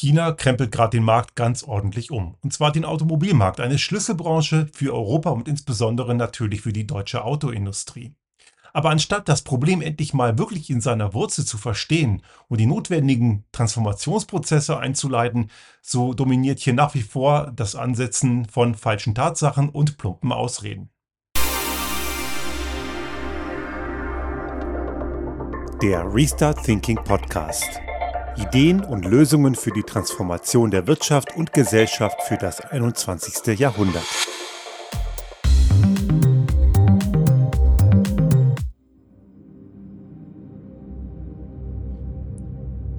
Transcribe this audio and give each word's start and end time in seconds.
China 0.00 0.30
krempelt 0.30 0.70
gerade 0.70 0.96
den 0.96 1.02
Markt 1.02 1.34
ganz 1.34 1.64
ordentlich 1.64 2.12
um. 2.12 2.36
Und 2.40 2.52
zwar 2.52 2.70
den 2.70 2.84
Automobilmarkt, 2.84 3.58
eine 3.58 3.78
Schlüsselbranche 3.78 4.68
für 4.72 4.94
Europa 4.94 5.30
und 5.30 5.48
insbesondere 5.48 6.14
natürlich 6.14 6.60
für 6.60 6.72
die 6.72 6.86
deutsche 6.86 7.24
Autoindustrie. 7.24 8.14
Aber 8.72 8.90
anstatt 8.90 9.28
das 9.28 9.42
Problem 9.42 9.82
endlich 9.82 10.14
mal 10.14 10.38
wirklich 10.38 10.70
in 10.70 10.80
seiner 10.80 11.14
Wurzel 11.14 11.44
zu 11.44 11.58
verstehen 11.58 12.22
und 12.46 12.60
die 12.60 12.66
notwendigen 12.66 13.44
Transformationsprozesse 13.50 14.78
einzuleiten, 14.78 15.50
so 15.82 16.14
dominiert 16.14 16.60
hier 16.60 16.74
nach 16.74 16.94
wie 16.94 17.02
vor 17.02 17.50
das 17.56 17.74
Ansetzen 17.74 18.44
von 18.44 18.76
falschen 18.76 19.16
Tatsachen 19.16 19.68
und 19.68 19.98
plumpen 19.98 20.30
Ausreden. 20.30 20.90
Der 25.82 26.04
Restart 26.14 26.62
Thinking 26.62 27.02
Podcast. 27.02 27.80
Ideen 28.38 28.84
und 28.84 29.04
Lösungen 29.04 29.56
für 29.56 29.72
die 29.72 29.82
Transformation 29.82 30.70
der 30.70 30.86
Wirtschaft 30.86 31.34
und 31.34 31.52
Gesellschaft 31.52 32.22
für 32.22 32.36
das 32.36 32.60
21. 32.60 33.58
Jahrhundert. 33.58 34.04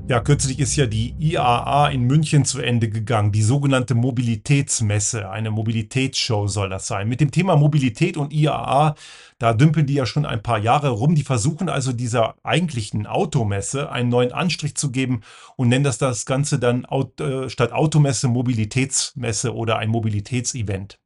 Ja, 0.09 0.21
kürzlich 0.21 0.57
ist 0.57 0.75
ja 0.75 0.87
die 0.87 1.13
IAA 1.19 1.89
in 1.89 2.01
München 2.01 2.43
zu 2.43 2.61
Ende 2.61 2.89
gegangen, 2.89 3.31
die 3.31 3.43
sogenannte 3.43 3.93
Mobilitätsmesse. 3.93 5.29
Eine 5.29 5.51
Mobilitätsshow 5.51 6.47
soll 6.47 6.69
das 6.69 6.87
sein. 6.87 7.07
Mit 7.07 7.21
dem 7.21 7.29
Thema 7.29 7.55
Mobilität 7.55 8.17
und 8.17 8.33
IAA, 8.33 8.95
da 9.37 9.53
dümpeln 9.53 9.85
die 9.85 9.93
ja 9.93 10.07
schon 10.07 10.25
ein 10.25 10.41
paar 10.41 10.57
Jahre 10.57 10.89
rum. 10.89 11.13
Die 11.13 11.21
versuchen 11.21 11.69
also 11.69 11.93
dieser 11.93 12.33
eigentlichen 12.41 13.05
Automesse 13.05 13.91
einen 13.91 14.09
neuen 14.09 14.31
Anstrich 14.31 14.73
zu 14.73 14.89
geben 14.91 15.21
und 15.57 15.69
nennen 15.69 15.83
das 15.83 15.99
das 15.99 16.25
Ganze 16.25 16.57
dann 16.57 16.87
äh, 17.19 17.47
statt 17.47 17.71
Automesse 17.71 18.29
Mobilitätsmesse 18.29 19.53
oder 19.53 19.77
ein 19.77 19.89
Mobilitätsevent. 19.89 20.97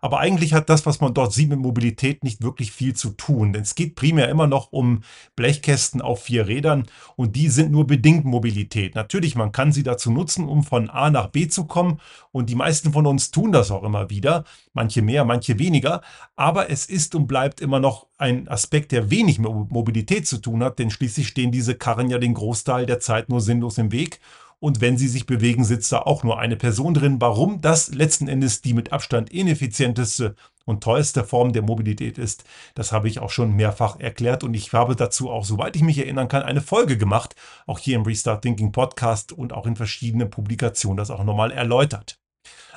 Aber 0.00 0.20
eigentlich 0.20 0.54
hat 0.54 0.68
das, 0.70 0.86
was 0.86 1.00
man 1.00 1.14
dort 1.14 1.32
sieht 1.32 1.48
mit 1.48 1.58
Mobilität, 1.58 2.24
nicht 2.24 2.42
wirklich 2.42 2.72
viel 2.72 2.94
zu 2.94 3.10
tun. 3.10 3.52
Denn 3.52 3.62
es 3.62 3.74
geht 3.74 3.94
primär 3.94 4.28
immer 4.28 4.46
noch 4.46 4.72
um 4.72 5.02
Blechkästen 5.36 6.00
auf 6.00 6.22
vier 6.22 6.46
Rädern 6.46 6.86
und 7.16 7.36
die 7.36 7.48
sind 7.48 7.70
nur 7.70 7.86
bedingt 7.86 8.24
Mobilität. 8.24 8.94
Natürlich, 8.94 9.34
man 9.36 9.52
kann 9.52 9.72
sie 9.72 9.82
dazu 9.82 10.10
nutzen, 10.10 10.48
um 10.48 10.62
von 10.62 10.90
A 10.90 11.10
nach 11.10 11.28
B 11.28 11.48
zu 11.48 11.64
kommen 11.64 12.00
und 12.32 12.48
die 12.48 12.54
meisten 12.54 12.92
von 12.92 13.06
uns 13.06 13.30
tun 13.30 13.52
das 13.52 13.70
auch 13.70 13.82
immer 13.82 14.10
wieder. 14.10 14.44
Manche 14.72 15.02
mehr, 15.02 15.24
manche 15.24 15.58
weniger. 15.58 16.02
Aber 16.36 16.70
es 16.70 16.86
ist 16.86 17.14
und 17.14 17.26
bleibt 17.26 17.60
immer 17.60 17.80
noch 17.80 18.06
ein 18.18 18.48
Aspekt, 18.48 18.92
der 18.92 19.10
wenig 19.10 19.38
mit 19.38 19.50
Mobilität 19.50 20.26
zu 20.26 20.38
tun 20.38 20.62
hat, 20.62 20.78
denn 20.78 20.90
schließlich 20.90 21.28
stehen 21.28 21.52
diese 21.52 21.74
Karren 21.74 22.10
ja 22.10 22.18
den 22.18 22.34
Großteil 22.34 22.86
der 22.86 23.00
Zeit 23.00 23.28
nur 23.28 23.40
sinnlos 23.40 23.78
im 23.78 23.92
Weg 23.92 24.20
und 24.60 24.82
wenn 24.82 24.98
sie 24.98 25.08
sich 25.08 25.26
bewegen, 25.26 25.64
sitzt 25.64 25.90
da 25.90 26.00
auch 26.00 26.22
nur 26.22 26.38
eine 26.38 26.56
Person 26.56 26.94
drin. 26.94 27.20
Warum? 27.20 27.60
Das 27.62 27.92
letzten 27.92 28.28
Endes 28.28 28.60
die 28.60 28.74
mit 28.74 28.92
Abstand 28.92 29.30
ineffizienteste 29.30 30.36
und 30.66 30.84
teuerste 30.84 31.24
Form 31.24 31.52
der 31.52 31.62
Mobilität 31.62 32.18
ist, 32.18 32.44
das 32.74 32.92
habe 32.92 33.08
ich 33.08 33.18
auch 33.18 33.30
schon 33.30 33.56
mehrfach 33.56 33.98
erklärt. 33.98 34.44
Und 34.44 34.54
ich 34.54 34.72
habe 34.72 34.94
dazu 34.94 35.30
auch, 35.30 35.44
soweit 35.44 35.76
ich 35.76 35.82
mich 35.82 35.98
erinnern 35.98 36.28
kann, 36.28 36.42
eine 36.42 36.60
Folge 36.60 36.98
gemacht, 36.98 37.34
auch 37.66 37.78
hier 37.78 37.96
im 37.96 38.02
Restart 38.02 38.42
Thinking 38.42 38.70
Podcast 38.70 39.32
und 39.32 39.54
auch 39.54 39.66
in 39.66 39.76
verschiedenen 39.76 40.30
Publikationen 40.30 40.98
das 40.98 41.10
auch 41.10 41.24
nochmal 41.24 41.50
erläutert. 41.50 42.18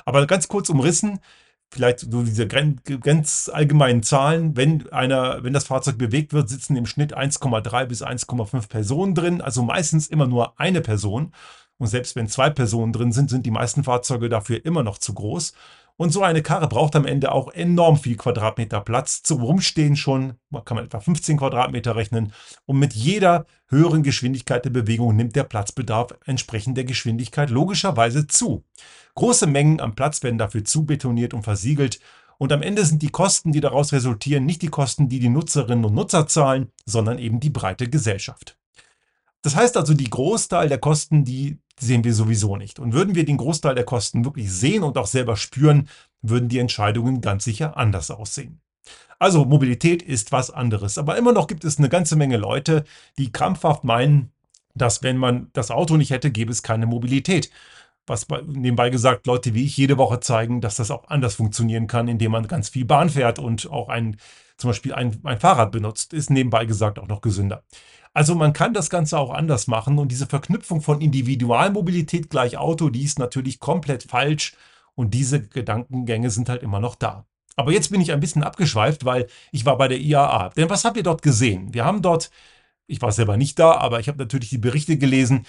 Aber 0.06 0.26
ganz 0.26 0.48
kurz 0.48 0.70
umrissen, 0.70 1.20
vielleicht 1.70 2.00
so 2.00 2.22
diese 2.22 2.46
ganz 2.46 3.50
allgemeinen 3.52 4.02
Zahlen, 4.02 4.56
wenn 4.56 4.90
einer, 4.90 5.42
wenn 5.42 5.52
das 5.52 5.66
Fahrzeug 5.66 5.98
bewegt 5.98 6.32
wird, 6.32 6.48
sitzen 6.48 6.76
im 6.76 6.86
Schnitt 6.86 7.16
1,3 7.16 7.86
bis 7.86 8.02
1,5 8.02 8.68
Personen 8.68 9.14
drin, 9.14 9.40
also 9.40 9.62
meistens 9.62 10.06
immer 10.06 10.26
nur 10.26 10.58
eine 10.58 10.80
Person. 10.80 11.32
Und 11.84 11.88
selbst 11.88 12.16
wenn 12.16 12.28
zwei 12.28 12.48
Personen 12.48 12.94
drin 12.94 13.12
sind, 13.12 13.28
sind 13.28 13.44
die 13.44 13.50
meisten 13.50 13.84
Fahrzeuge 13.84 14.30
dafür 14.30 14.64
immer 14.64 14.82
noch 14.82 14.96
zu 14.96 15.12
groß. 15.12 15.52
Und 15.98 16.14
so 16.14 16.22
eine 16.22 16.40
Karre 16.40 16.66
braucht 16.66 16.96
am 16.96 17.04
Ende 17.04 17.30
auch 17.30 17.52
enorm 17.52 17.98
viel 17.98 18.16
Quadratmeter 18.16 18.80
Platz. 18.80 19.22
Zum 19.22 19.42
Rumstehen 19.42 19.94
schon 19.94 20.38
kann 20.64 20.76
man 20.76 20.86
etwa 20.86 21.00
15 21.00 21.36
Quadratmeter 21.36 21.94
rechnen. 21.94 22.32
Und 22.64 22.78
mit 22.78 22.94
jeder 22.94 23.44
höheren 23.68 24.02
Geschwindigkeit 24.02 24.64
der 24.64 24.70
Bewegung 24.70 25.14
nimmt 25.14 25.36
der 25.36 25.44
Platzbedarf 25.44 26.14
entsprechend 26.24 26.78
der 26.78 26.84
Geschwindigkeit 26.84 27.50
logischerweise 27.50 28.26
zu. 28.28 28.64
Große 29.14 29.46
Mengen 29.46 29.82
am 29.82 29.94
Platz 29.94 30.22
werden 30.22 30.38
dafür 30.38 30.64
zubetoniert 30.64 31.34
und 31.34 31.42
versiegelt. 31.42 32.00
Und 32.38 32.50
am 32.50 32.62
Ende 32.62 32.86
sind 32.86 33.02
die 33.02 33.10
Kosten, 33.10 33.52
die 33.52 33.60
daraus 33.60 33.92
resultieren, 33.92 34.46
nicht 34.46 34.62
die 34.62 34.68
Kosten, 34.68 35.10
die 35.10 35.18
die 35.20 35.28
Nutzerinnen 35.28 35.84
und 35.84 35.92
Nutzer 35.92 36.26
zahlen, 36.28 36.72
sondern 36.86 37.18
eben 37.18 37.40
die 37.40 37.50
breite 37.50 37.90
Gesellschaft. 37.90 38.56
Das 39.44 39.54
heißt 39.54 39.76
also, 39.76 39.92
die 39.92 40.08
Großteil 40.08 40.70
der 40.70 40.78
Kosten, 40.78 41.26
die 41.26 41.58
sehen 41.78 42.04
wir 42.04 42.14
sowieso 42.14 42.56
nicht. 42.56 42.78
Und 42.78 42.92
würden 42.92 43.14
wir 43.14 43.24
den 43.24 43.36
Großteil 43.36 43.74
der 43.74 43.84
Kosten 43.84 44.24
wirklich 44.24 44.50
sehen 44.52 44.82
und 44.82 44.98
auch 44.98 45.06
selber 45.06 45.36
spüren, 45.36 45.88
würden 46.22 46.48
die 46.48 46.58
Entscheidungen 46.58 47.20
ganz 47.20 47.44
sicher 47.44 47.76
anders 47.76 48.10
aussehen. 48.10 48.60
Also 49.18 49.44
Mobilität 49.44 50.02
ist 50.02 50.32
was 50.32 50.50
anderes. 50.50 50.98
Aber 50.98 51.16
immer 51.16 51.32
noch 51.32 51.46
gibt 51.46 51.64
es 51.64 51.78
eine 51.78 51.88
ganze 51.88 52.16
Menge 52.16 52.36
Leute, 52.36 52.84
die 53.18 53.32
krampfhaft 53.32 53.84
meinen, 53.84 54.30
dass 54.74 55.02
wenn 55.02 55.16
man 55.16 55.48
das 55.52 55.70
Auto 55.70 55.96
nicht 55.96 56.10
hätte, 56.10 56.30
gäbe 56.30 56.52
es 56.52 56.62
keine 56.62 56.86
Mobilität. 56.86 57.50
Was 58.06 58.26
nebenbei 58.46 58.90
gesagt 58.90 59.26
Leute 59.26 59.54
wie 59.54 59.64
ich 59.64 59.76
jede 59.76 59.96
Woche 59.96 60.20
zeigen, 60.20 60.60
dass 60.60 60.76
das 60.76 60.90
auch 60.90 61.08
anders 61.08 61.34
funktionieren 61.36 61.86
kann, 61.86 62.08
indem 62.08 62.32
man 62.32 62.46
ganz 62.46 62.68
viel 62.68 62.84
Bahn 62.84 63.08
fährt 63.08 63.38
und 63.38 63.70
auch 63.70 63.88
ein, 63.88 64.16
zum 64.56 64.70
Beispiel 64.70 64.92
ein, 64.92 65.20
ein 65.24 65.40
Fahrrad 65.40 65.72
benutzt, 65.72 66.12
ist 66.12 66.30
nebenbei 66.30 66.66
gesagt 66.66 66.98
auch 66.98 67.08
noch 67.08 67.20
gesünder. 67.20 67.64
Also 68.12 68.34
man 68.34 68.52
kann 68.52 68.74
das 68.74 68.90
Ganze 68.90 69.18
auch 69.18 69.30
anders 69.30 69.66
machen 69.66 69.98
und 69.98 70.08
diese 70.12 70.26
Verknüpfung 70.26 70.80
von 70.80 71.00
Individualmobilität 71.00 72.30
gleich 72.30 72.56
Auto, 72.56 72.88
die 72.90 73.02
ist 73.02 73.18
natürlich 73.18 73.58
komplett 73.58 74.04
falsch 74.04 74.54
und 74.94 75.14
diese 75.14 75.42
Gedankengänge 75.42 76.30
sind 76.30 76.48
halt 76.48 76.62
immer 76.62 76.78
noch 76.78 76.94
da. 76.94 77.26
Aber 77.56 77.72
jetzt 77.72 77.90
bin 77.90 78.00
ich 78.00 78.12
ein 78.12 78.20
bisschen 78.20 78.42
abgeschweift, 78.42 79.04
weil 79.04 79.26
ich 79.52 79.64
war 79.64 79.76
bei 79.78 79.88
der 79.88 79.98
IAA. 79.98 80.50
Denn 80.50 80.70
was 80.70 80.84
habt 80.84 80.96
ihr 80.96 81.02
dort 81.02 81.22
gesehen? 81.22 81.72
Wir 81.74 81.84
haben 81.84 82.02
dort, 82.02 82.30
ich 82.86 83.00
war 83.02 83.12
selber 83.12 83.36
nicht 83.36 83.58
da, 83.58 83.72
aber 83.72 84.00
ich 84.00 84.08
habe 84.08 84.18
natürlich 84.18 84.50
die 84.50 84.58
Berichte 84.58 84.96
gelesen. 84.96 85.46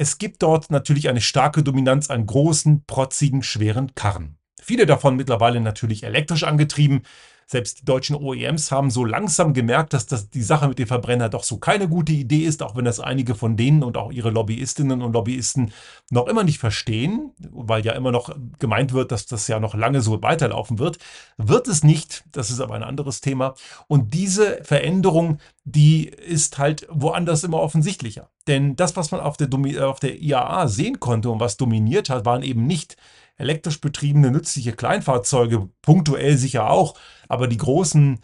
Es 0.00 0.18
gibt 0.18 0.44
dort 0.44 0.70
natürlich 0.70 1.08
eine 1.08 1.20
starke 1.20 1.64
Dominanz 1.64 2.08
an 2.08 2.24
großen, 2.24 2.84
protzigen, 2.86 3.42
schweren 3.42 3.96
Karren. 3.96 4.38
Viele 4.62 4.86
davon 4.86 5.16
mittlerweile 5.16 5.60
natürlich 5.60 6.04
elektrisch 6.04 6.44
angetrieben. 6.44 7.02
Selbst 7.50 7.80
die 7.80 7.84
deutschen 7.86 8.14
OEMs 8.14 8.70
haben 8.70 8.90
so 8.90 9.06
langsam 9.06 9.54
gemerkt, 9.54 9.94
dass 9.94 10.06
das 10.06 10.28
die 10.28 10.42
Sache 10.42 10.68
mit 10.68 10.78
dem 10.78 10.86
Verbrenner 10.86 11.30
doch 11.30 11.44
so 11.44 11.56
keine 11.56 11.88
gute 11.88 12.12
Idee 12.12 12.44
ist, 12.44 12.62
auch 12.62 12.76
wenn 12.76 12.84
das 12.84 13.00
einige 13.00 13.34
von 13.34 13.56
denen 13.56 13.82
und 13.82 13.96
auch 13.96 14.12
ihre 14.12 14.28
Lobbyistinnen 14.28 15.00
und 15.00 15.14
Lobbyisten 15.14 15.72
noch 16.10 16.26
immer 16.26 16.44
nicht 16.44 16.58
verstehen, 16.58 17.32
weil 17.50 17.86
ja 17.86 17.92
immer 17.92 18.12
noch 18.12 18.36
gemeint 18.58 18.92
wird, 18.92 19.12
dass 19.12 19.24
das 19.24 19.48
ja 19.48 19.60
noch 19.60 19.74
lange 19.74 20.02
so 20.02 20.22
weiterlaufen 20.22 20.78
wird. 20.78 20.98
Wird 21.38 21.68
es 21.68 21.82
nicht, 21.82 22.22
das 22.32 22.50
ist 22.50 22.60
aber 22.60 22.74
ein 22.74 22.82
anderes 22.82 23.22
Thema. 23.22 23.54
Und 23.86 24.12
diese 24.12 24.62
Veränderung, 24.62 25.38
die 25.64 26.04
ist 26.04 26.58
halt 26.58 26.86
woanders 26.90 27.44
immer 27.44 27.62
offensichtlicher. 27.62 28.28
Denn 28.46 28.76
das, 28.76 28.94
was 28.94 29.10
man 29.10 29.22
auf 29.22 29.38
der, 29.38 29.48
auf 29.88 30.00
der 30.00 30.20
IAA 30.20 30.68
sehen 30.68 31.00
konnte 31.00 31.30
und 31.30 31.40
was 31.40 31.56
dominiert 31.56 32.10
hat, 32.10 32.26
waren 32.26 32.42
eben 32.42 32.66
nicht 32.66 32.98
elektrisch 33.38 33.80
betriebene 33.80 34.30
nützliche 34.30 34.72
Kleinfahrzeuge, 34.72 35.68
punktuell 35.82 36.36
sicher 36.36 36.70
auch, 36.70 36.98
aber 37.28 37.48
die 37.48 37.56
großen 37.56 38.20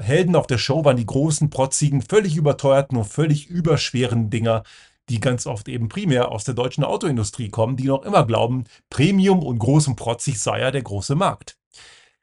Helden 0.00 0.34
auf 0.34 0.46
der 0.46 0.58
Show 0.58 0.84
waren 0.84 0.96
die 0.96 1.06
großen, 1.06 1.50
protzigen, 1.50 2.00
völlig 2.00 2.36
überteuerten 2.36 2.96
und 2.96 3.04
völlig 3.04 3.46
überschweren 3.48 4.30
Dinger, 4.30 4.62
die 5.10 5.20
ganz 5.20 5.46
oft 5.46 5.68
eben 5.68 5.88
primär 5.88 6.30
aus 6.30 6.44
der 6.44 6.54
deutschen 6.54 6.84
Autoindustrie 6.84 7.50
kommen, 7.50 7.76
die 7.76 7.88
noch 7.88 8.04
immer 8.04 8.24
glauben, 8.26 8.64
Premium 8.88 9.42
und 9.42 9.58
groß 9.58 9.88
und 9.88 9.96
protzig 9.96 10.40
sei 10.40 10.60
ja 10.60 10.70
der 10.70 10.82
große 10.82 11.14
Markt. 11.14 11.58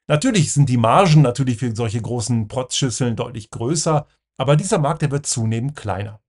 Natürlich 0.07 0.53
sind 0.53 0.69
die 0.69 0.77
Margen 0.77 1.21
natürlich 1.21 1.57
für 1.57 1.75
solche 1.75 2.01
großen 2.01 2.47
Protzschüsseln 2.47 3.15
deutlich 3.15 3.51
größer, 3.51 4.07
aber 4.37 4.55
dieser 4.55 4.79
Markt, 4.79 5.03
der 5.03 5.11
wird 5.11 5.27
zunehmend 5.27 5.75
kleiner. 5.75 6.19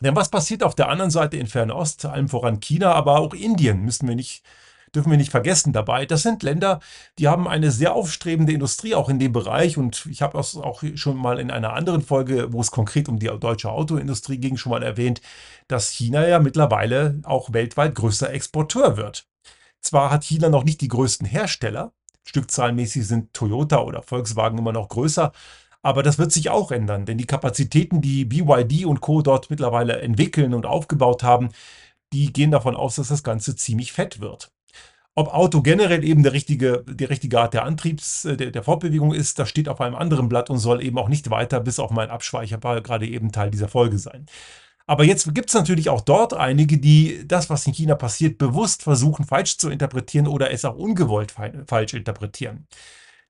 Denn 0.00 0.14
was 0.14 0.28
passiert 0.28 0.62
auf 0.62 0.76
der 0.76 0.90
anderen 0.90 1.10
Seite 1.10 1.38
in 1.38 1.46
Fernost, 1.46 2.04
allem 2.04 2.28
voran 2.28 2.60
China, 2.60 2.92
aber 2.92 3.18
auch 3.18 3.34
Indien, 3.34 3.80
müssen 3.82 4.06
wir 4.06 4.14
nicht 4.14 4.44
dürfen 4.96 5.10
wir 5.10 5.18
nicht 5.18 5.30
vergessen 5.30 5.72
dabei. 5.72 6.06
Das 6.06 6.22
sind 6.22 6.42
Länder, 6.42 6.80
die 7.18 7.28
haben 7.28 7.46
eine 7.46 7.70
sehr 7.70 7.94
aufstrebende 7.94 8.52
Industrie 8.52 8.94
auch 8.94 9.08
in 9.08 9.18
dem 9.18 9.32
Bereich. 9.32 9.78
Und 9.78 10.06
ich 10.10 10.22
habe 10.22 10.36
das 10.36 10.56
auch 10.56 10.82
schon 10.94 11.16
mal 11.16 11.38
in 11.38 11.50
einer 11.50 11.74
anderen 11.74 12.02
Folge, 12.02 12.52
wo 12.52 12.60
es 12.60 12.72
konkret 12.72 13.08
um 13.08 13.18
die 13.18 13.26
deutsche 13.26 13.70
Autoindustrie 13.70 14.38
ging, 14.38 14.56
schon 14.56 14.70
mal 14.70 14.82
erwähnt, 14.82 15.20
dass 15.68 15.90
China 15.90 16.26
ja 16.26 16.40
mittlerweile 16.40 17.20
auch 17.22 17.52
weltweit 17.52 17.94
größter 17.94 18.30
Exporteur 18.30 18.96
wird. 18.96 19.28
Zwar 19.80 20.10
hat 20.10 20.24
China 20.24 20.48
noch 20.48 20.64
nicht 20.64 20.80
die 20.80 20.88
größten 20.88 21.26
Hersteller, 21.28 21.92
stückzahlenmäßig 22.24 23.06
sind 23.06 23.32
Toyota 23.34 23.78
oder 23.82 24.02
Volkswagen 24.02 24.58
immer 24.58 24.72
noch 24.72 24.88
größer, 24.88 25.30
aber 25.82 26.02
das 26.02 26.18
wird 26.18 26.32
sich 26.32 26.50
auch 26.50 26.72
ändern, 26.72 27.06
denn 27.06 27.18
die 27.18 27.26
Kapazitäten, 27.26 28.00
die 28.00 28.24
BYD 28.24 28.86
und 28.86 29.00
Co. 29.00 29.22
dort 29.22 29.50
mittlerweile 29.50 30.00
entwickeln 30.00 30.52
und 30.52 30.66
aufgebaut 30.66 31.22
haben, 31.22 31.50
die 32.12 32.32
gehen 32.32 32.50
davon 32.50 32.74
aus, 32.74 32.96
dass 32.96 33.08
das 33.08 33.22
Ganze 33.22 33.54
ziemlich 33.54 33.92
fett 33.92 34.20
wird. 34.20 34.50
Ob 35.18 35.32
Auto 35.32 35.62
generell 35.62 36.04
eben 36.04 36.22
der 36.22 36.34
richtige, 36.34 36.84
die 36.86 37.06
richtige 37.06 37.40
Art 37.40 37.54
der 37.54 37.64
Antriebs, 37.64 38.26
äh, 38.26 38.36
der, 38.36 38.50
der 38.50 38.62
Fortbewegung 38.62 39.14
ist, 39.14 39.38
das 39.38 39.48
steht 39.48 39.68
auf 39.68 39.80
einem 39.80 39.94
anderen 39.94 40.28
Blatt 40.28 40.50
und 40.50 40.58
soll 40.58 40.84
eben 40.84 40.98
auch 40.98 41.08
nicht 41.08 41.30
weiter 41.30 41.58
bis 41.58 41.78
auf 41.78 41.90
meinen 41.90 42.10
Abspeicherbar 42.10 42.82
gerade 42.82 43.06
eben 43.06 43.32
Teil 43.32 43.50
dieser 43.50 43.68
Folge 43.68 43.98
sein. 43.98 44.26
Aber 44.86 45.04
jetzt 45.04 45.34
gibt 45.34 45.48
es 45.48 45.54
natürlich 45.54 45.88
auch 45.88 46.02
dort 46.02 46.34
einige, 46.34 46.78
die 46.78 47.26
das, 47.26 47.48
was 47.48 47.66
in 47.66 47.72
China 47.72 47.94
passiert, 47.94 48.36
bewusst 48.36 48.82
versuchen 48.82 49.24
falsch 49.24 49.56
zu 49.56 49.70
interpretieren 49.70 50.28
oder 50.28 50.52
es 50.52 50.64
auch 50.66 50.76
ungewollt 50.76 51.34
falsch 51.66 51.94
interpretieren. 51.94 52.68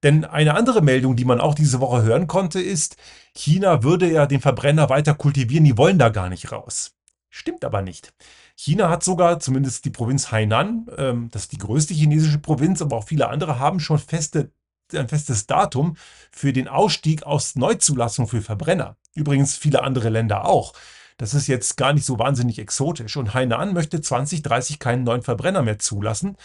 Denn 0.03 0.25
eine 0.25 0.55
andere 0.55 0.83
Meldung, 0.83 1.17
die 1.17 1.25
man 1.25 1.41
auch 1.41 1.55
diese 1.55 1.81
Woche 1.81 2.03
hören 2.03 2.27
konnte, 2.27 2.61
ist, 2.61 2.97
China 3.33 3.85
würde 3.85 4.11
ja 4.11 4.27
den 4.27 4.41
Verbrenner 4.41 4.91
weiter 4.91 5.15
kultivieren, 5.15 5.65
die 5.65 5.79
wollen 5.79 5.99
da 5.99 6.11
gar 6.11 6.29
nicht 6.29 6.53
raus. 6.53 6.97
Stimmt 7.31 7.65
aber 7.65 7.81
nicht. 7.81 8.13
China 8.59 8.89
hat 8.89 9.05
sogar, 9.05 9.39
zumindest 9.39 9.85
die 9.85 9.91
Provinz 9.91 10.33
Hainan, 10.33 10.87
ähm, 10.97 11.29
das 11.31 11.43
ist 11.43 11.53
die 11.53 11.59
größte 11.59 11.93
chinesische 11.93 12.39
Provinz, 12.39 12.81
aber 12.81 12.97
auch 12.97 13.05
viele 13.05 13.29
andere 13.29 13.59
haben 13.59 13.81
schon 13.81 13.99
feste, 13.99 14.51
ein 14.95 15.09
festes 15.09 15.47
Datum 15.47 15.97
für 16.31 16.53
den 16.53 16.67
Ausstieg 16.67 17.25
aus 17.25 17.55
Neuzulassung 17.57 18.27
für 18.29 18.41
Verbrenner. 18.41 18.97
Übrigens 19.15 19.57
viele 19.57 19.83
andere 19.83 20.09
Länder 20.09 20.47
auch. 20.47 20.73
Das 21.19 21.35
ist 21.35 21.47
jetzt 21.47 21.77
gar 21.77 21.93
nicht 21.93 22.05
so 22.05 22.19
wahnsinnig 22.19 22.59
exotisch. 22.59 23.17
Und 23.17 23.35
Hainan 23.35 23.75
möchte 23.75 24.01
2030 24.01 24.79
keinen 24.79 25.05
neuen 25.05 25.23
Verbrenner 25.23 25.63
mehr 25.63 25.79
zulassen. 25.79 26.37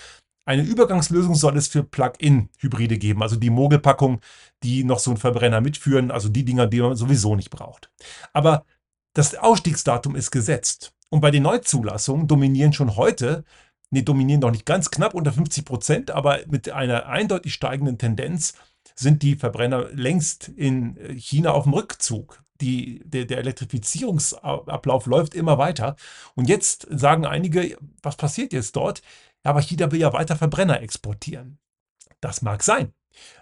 Eine 0.46 0.64
Übergangslösung 0.64 1.36
soll 1.36 1.56
es 1.56 1.68
für 1.68 1.84
Plug-in-Hybride 1.84 2.98
geben, 2.98 3.22
also 3.22 3.36
die 3.36 3.52
Mogelpackung, 3.52 4.22
die 4.64 4.84
noch 4.84 5.00
so 5.00 5.12
einen 5.12 5.18
Verbrenner 5.18 5.62
mitführen, 5.62 6.10
also 6.10 6.30
die 6.30 6.44
Dinger, 6.44 6.68
die 6.68 6.82
man 6.82 6.96
sowieso 6.96 7.36
nicht 7.36 7.52
braucht. 7.52 7.92
Aber 8.34 8.66
das 9.14 9.36
Ausstiegsdatum 9.36 10.16
ist 10.16 10.32
gesetzt. 10.32 10.94
Und 11.12 11.22
bei 11.22 11.30
den 11.30 11.44
Neuzulassungen 11.44 12.28
dominieren 12.28 12.74
schon 12.74 12.96
heute, 12.96 13.44
nee, 13.92 14.02
dominieren 14.02 14.42
noch 14.42 14.52
nicht 14.52 14.66
ganz 14.66 14.90
knapp 14.90 15.14
unter 15.14 15.32
50 15.32 15.66
Prozent, 15.66 16.12
aber 16.12 16.40
mit 16.48 16.70
einer 16.70 17.06
eindeutig 17.06 17.54
steigenden 17.54 17.98
Tendenz 17.98 18.54
sind 18.96 19.22
die 19.22 19.36
Verbrenner 19.36 19.90
längst 19.94 20.48
in 20.48 20.98
China 21.18 21.52
auf 21.52 21.64
dem 21.64 21.74
Rückzug 21.74 22.44
die, 22.62 23.02
der, 23.04 23.26
der 23.26 23.40
Elektrifizierungsablauf 23.40 25.06
läuft 25.08 25.34
immer 25.34 25.58
weiter. 25.58 25.96
Und 26.36 26.48
jetzt 26.48 26.88
sagen 26.90 27.26
einige, 27.26 27.78
was 28.02 28.16
passiert 28.16 28.54
jetzt 28.54 28.76
dort? 28.76 29.02
Ja, 29.44 29.52
aber 29.52 29.62
China 29.62 29.92
will 29.92 30.00
ja 30.00 30.14
weiter 30.14 30.36
Verbrenner 30.36 30.82
exportieren. 30.82 31.58
Das 32.22 32.42
mag 32.42 32.64
sein. 32.64 32.94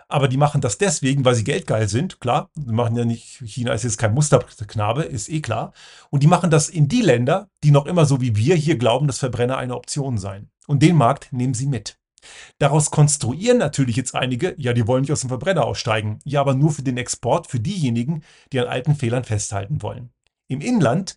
Aber 0.07 0.27
die 0.27 0.37
machen 0.37 0.61
das 0.61 0.77
deswegen, 0.77 1.23
weil 1.23 1.35
sie 1.35 1.43
geldgeil 1.43 1.87
sind. 1.87 2.19
Klar, 2.19 2.49
die 2.55 2.73
machen 2.73 2.95
ja 2.95 3.05
nicht, 3.05 3.43
China 3.45 3.73
ist 3.73 3.83
jetzt 3.83 3.97
kein 3.97 4.13
Musterknabe, 4.13 5.03
ist 5.03 5.29
eh 5.29 5.41
klar. 5.41 5.73
Und 6.09 6.23
die 6.23 6.27
machen 6.27 6.49
das 6.49 6.67
in 6.69 6.87
die 6.87 7.01
Länder, 7.01 7.49
die 7.63 7.71
noch 7.71 7.85
immer 7.85 8.05
so 8.05 8.19
wie 8.19 8.35
wir 8.35 8.55
hier 8.55 8.77
glauben, 8.77 9.07
dass 9.07 9.19
Verbrenner 9.19 9.57
eine 9.57 9.75
Option 9.75 10.17
seien. 10.17 10.49
Und 10.67 10.81
den 10.81 10.95
Markt 10.95 11.31
nehmen 11.31 11.53
sie 11.53 11.67
mit. 11.67 11.99
Daraus 12.57 12.91
konstruieren 12.91 13.57
natürlich 13.57 13.95
jetzt 13.95 14.15
einige, 14.15 14.55
ja, 14.57 14.73
die 14.73 14.87
wollen 14.87 15.01
nicht 15.01 15.11
aus 15.11 15.21
dem 15.21 15.29
Verbrenner 15.29 15.65
aussteigen. 15.65 16.19
Ja, 16.25 16.41
aber 16.41 16.53
nur 16.53 16.71
für 16.71 16.83
den 16.83 16.97
Export, 16.97 17.47
für 17.47 17.59
diejenigen, 17.59 18.23
die 18.51 18.59
an 18.59 18.67
alten 18.67 18.95
Fehlern 18.95 19.23
festhalten 19.23 19.81
wollen. 19.81 20.09
Im 20.47 20.61
Inland, 20.61 21.15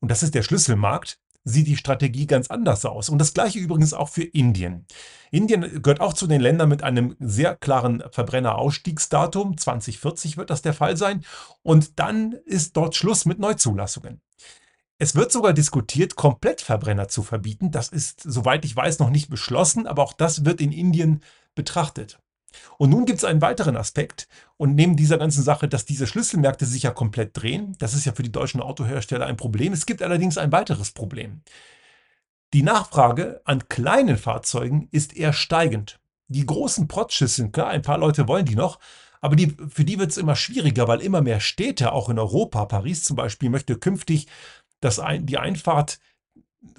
und 0.00 0.10
das 0.10 0.22
ist 0.22 0.34
der 0.34 0.42
Schlüsselmarkt, 0.42 1.18
sieht 1.44 1.66
die 1.66 1.76
Strategie 1.76 2.26
ganz 2.26 2.48
anders 2.48 2.84
aus. 2.84 3.08
Und 3.08 3.18
das 3.18 3.34
gleiche 3.34 3.58
übrigens 3.58 3.94
auch 3.94 4.08
für 4.08 4.22
Indien. 4.24 4.86
Indien 5.30 5.82
gehört 5.82 6.00
auch 6.00 6.12
zu 6.12 6.26
den 6.26 6.40
Ländern 6.40 6.68
mit 6.68 6.82
einem 6.82 7.16
sehr 7.18 7.56
klaren 7.56 8.02
Verbrennerausstiegsdatum. 8.10 9.56
2040 9.56 10.36
wird 10.36 10.50
das 10.50 10.62
der 10.62 10.74
Fall 10.74 10.96
sein. 10.96 11.24
Und 11.62 11.98
dann 11.98 12.32
ist 12.44 12.76
dort 12.76 12.94
Schluss 12.94 13.24
mit 13.24 13.38
Neuzulassungen. 13.38 14.20
Es 14.98 15.14
wird 15.14 15.32
sogar 15.32 15.54
diskutiert, 15.54 16.14
Komplettverbrenner 16.14 17.08
zu 17.08 17.22
verbieten. 17.22 17.70
Das 17.70 17.88
ist, 17.88 18.20
soweit 18.22 18.66
ich 18.66 18.76
weiß, 18.76 18.98
noch 18.98 19.08
nicht 19.08 19.30
beschlossen, 19.30 19.86
aber 19.86 20.02
auch 20.02 20.12
das 20.12 20.44
wird 20.44 20.60
in 20.60 20.72
Indien 20.72 21.22
betrachtet. 21.54 22.18
Und 22.78 22.90
nun 22.90 23.06
gibt 23.06 23.18
es 23.18 23.24
einen 23.24 23.42
weiteren 23.42 23.76
Aspekt 23.76 24.28
und 24.56 24.74
neben 24.74 24.96
dieser 24.96 25.18
ganzen 25.18 25.42
Sache, 25.42 25.68
dass 25.68 25.84
diese 25.84 26.06
Schlüsselmärkte 26.06 26.66
sich 26.66 26.82
ja 26.82 26.90
komplett 26.90 27.36
drehen, 27.40 27.76
das 27.78 27.94
ist 27.94 28.04
ja 28.04 28.12
für 28.12 28.22
die 28.22 28.32
deutschen 28.32 28.60
Autohersteller 28.60 29.26
ein 29.26 29.36
Problem. 29.36 29.72
Es 29.72 29.86
gibt 29.86 30.02
allerdings 30.02 30.38
ein 30.38 30.52
weiteres 30.52 30.92
Problem. 30.92 31.42
Die 32.52 32.62
Nachfrage 32.62 33.40
an 33.44 33.68
kleinen 33.68 34.18
Fahrzeugen 34.18 34.88
ist 34.90 35.16
eher 35.16 35.32
steigend. 35.32 36.00
Die 36.28 36.46
großen 36.46 36.88
Protzschüsseln, 36.88 37.52
klar, 37.52 37.68
ein 37.68 37.82
paar 37.82 37.98
Leute 37.98 38.28
wollen 38.28 38.44
die 38.44 38.56
noch, 38.56 38.78
aber 39.20 39.36
die, 39.36 39.54
für 39.68 39.84
die 39.84 39.98
wird 39.98 40.10
es 40.10 40.16
immer 40.16 40.34
schwieriger, 40.34 40.88
weil 40.88 41.00
immer 41.00 41.20
mehr 41.20 41.40
Städte, 41.40 41.92
auch 41.92 42.08
in 42.08 42.18
Europa, 42.18 42.64
Paris 42.66 43.04
zum 43.04 43.16
Beispiel, 43.16 43.50
möchte 43.50 43.76
künftig 43.76 44.26
das 44.80 44.98
ein, 44.98 45.26
die 45.26 45.38
Einfahrt 45.38 46.00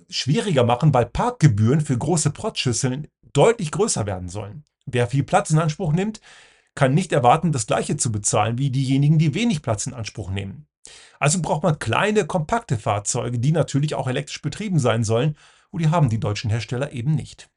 schwieriger 0.09 0.63
machen, 0.63 0.94
weil 0.94 1.06
Parkgebühren 1.06 1.81
für 1.81 1.97
große 1.97 2.31
Protzschüsseln 2.31 3.07
deutlich 3.33 3.71
größer 3.71 4.06
werden 4.06 4.29
sollen. 4.29 4.63
Wer 4.85 5.07
viel 5.07 5.23
Platz 5.23 5.49
in 5.51 5.59
Anspruch 5.59 5.93
nimmt, 5.93 6.21
kann 6.75 6.93
nicht 6.93 7.11
erwarten, 7.11 7.51
das 7.51 7.67
gleiche 7.67 7.97
zu 7.97 8.11
bezahlen 8.11 8.57
wie 8.57 8.69
diejenigen, 8.69 9.17
die 9.17 9.33
wenig 9.33 9.61
Platz 9.61 9.87
in 9.87 9.93
Anspruch 9.93 10.29
nehmen. 10.29 10.67
Also 11.19 11.41
braucht 11.41 11.63
man 11.63 11.79
kleine, 11.79 12.25
kompakte 12.25 12.77
Fahrzeuge, 12.77 13.39
die 13.39 13.51
natürlich 13.51 13.95
auch 13.95 14.07
elektrisch 14.07 14.41
betrieben 14.41 14.79
sein 14.79 15.03
sollen, 15.03 15.37
und 15.69 15.81
die 15.81 15.89
haben 15.89 16.09
die 16.09 16.19
deutschen 16.19 16.49
Hersteller 16.49 16.91
eben 16.91 17.15
nicht. 17.15 17.49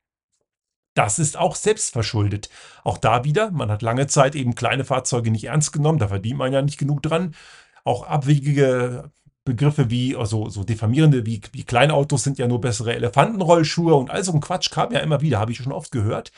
Das 0.95 1.19
ist 1.19 1.37
auch 1.37 1.57
selbstverschuldet. 1.57 2.49
Auch 2.85 2.99
da 2.99 3.25
wieder, 3.25 3.51
man 3.51 3.71
hat 3.71 3.83
lange 3.83 4.07
Zeit 4.07 4.37
eben 4.37 4.55
kleine 4.55 4.85
Fahrzeuge 4.85 5.31
nicht 5.31 5.45
ernst 5.45 5.73
genommen, 5.73 5.99
da 5.99 6.09
verdient 6.09 6.39
man 6.39 6.53
ja 6.53 6.63
nicht 6.63 6.79
genug 6.79 7.03
dran. 7.03 7.35
Auch 7.83 8.05
abwegige 8.05 9.11
Begriffe 9.45 9.91
wie, 9.91 10.17
also 10.17 10.49
so 10.49 10.65
diffamierende 10.65 11.27
wie, 11.27 11.41
wie 11.53 11.65
Kleinautos 11.65 12.23
sind 12.23 12.39
ja 12.39 12.47
nur 12.47 12.61
bessere 12.61 12.95
Elefantenrollschuhe 12.95 13.95
und 13.95 14.11
all 14.11 14.25
so 14.25 14.33
ein 14.33 14.41
Quatsch 14.41 14.71
kam 14.71 14.93
ja 14.93 15.01
immer 15.01 15.21
wieder, 15.21 15.39
habe 15.39 15.53
ich 15.53 15.59
schon 15.59 15.73
oft 15.73 15.91
gehört. 15.91 16.31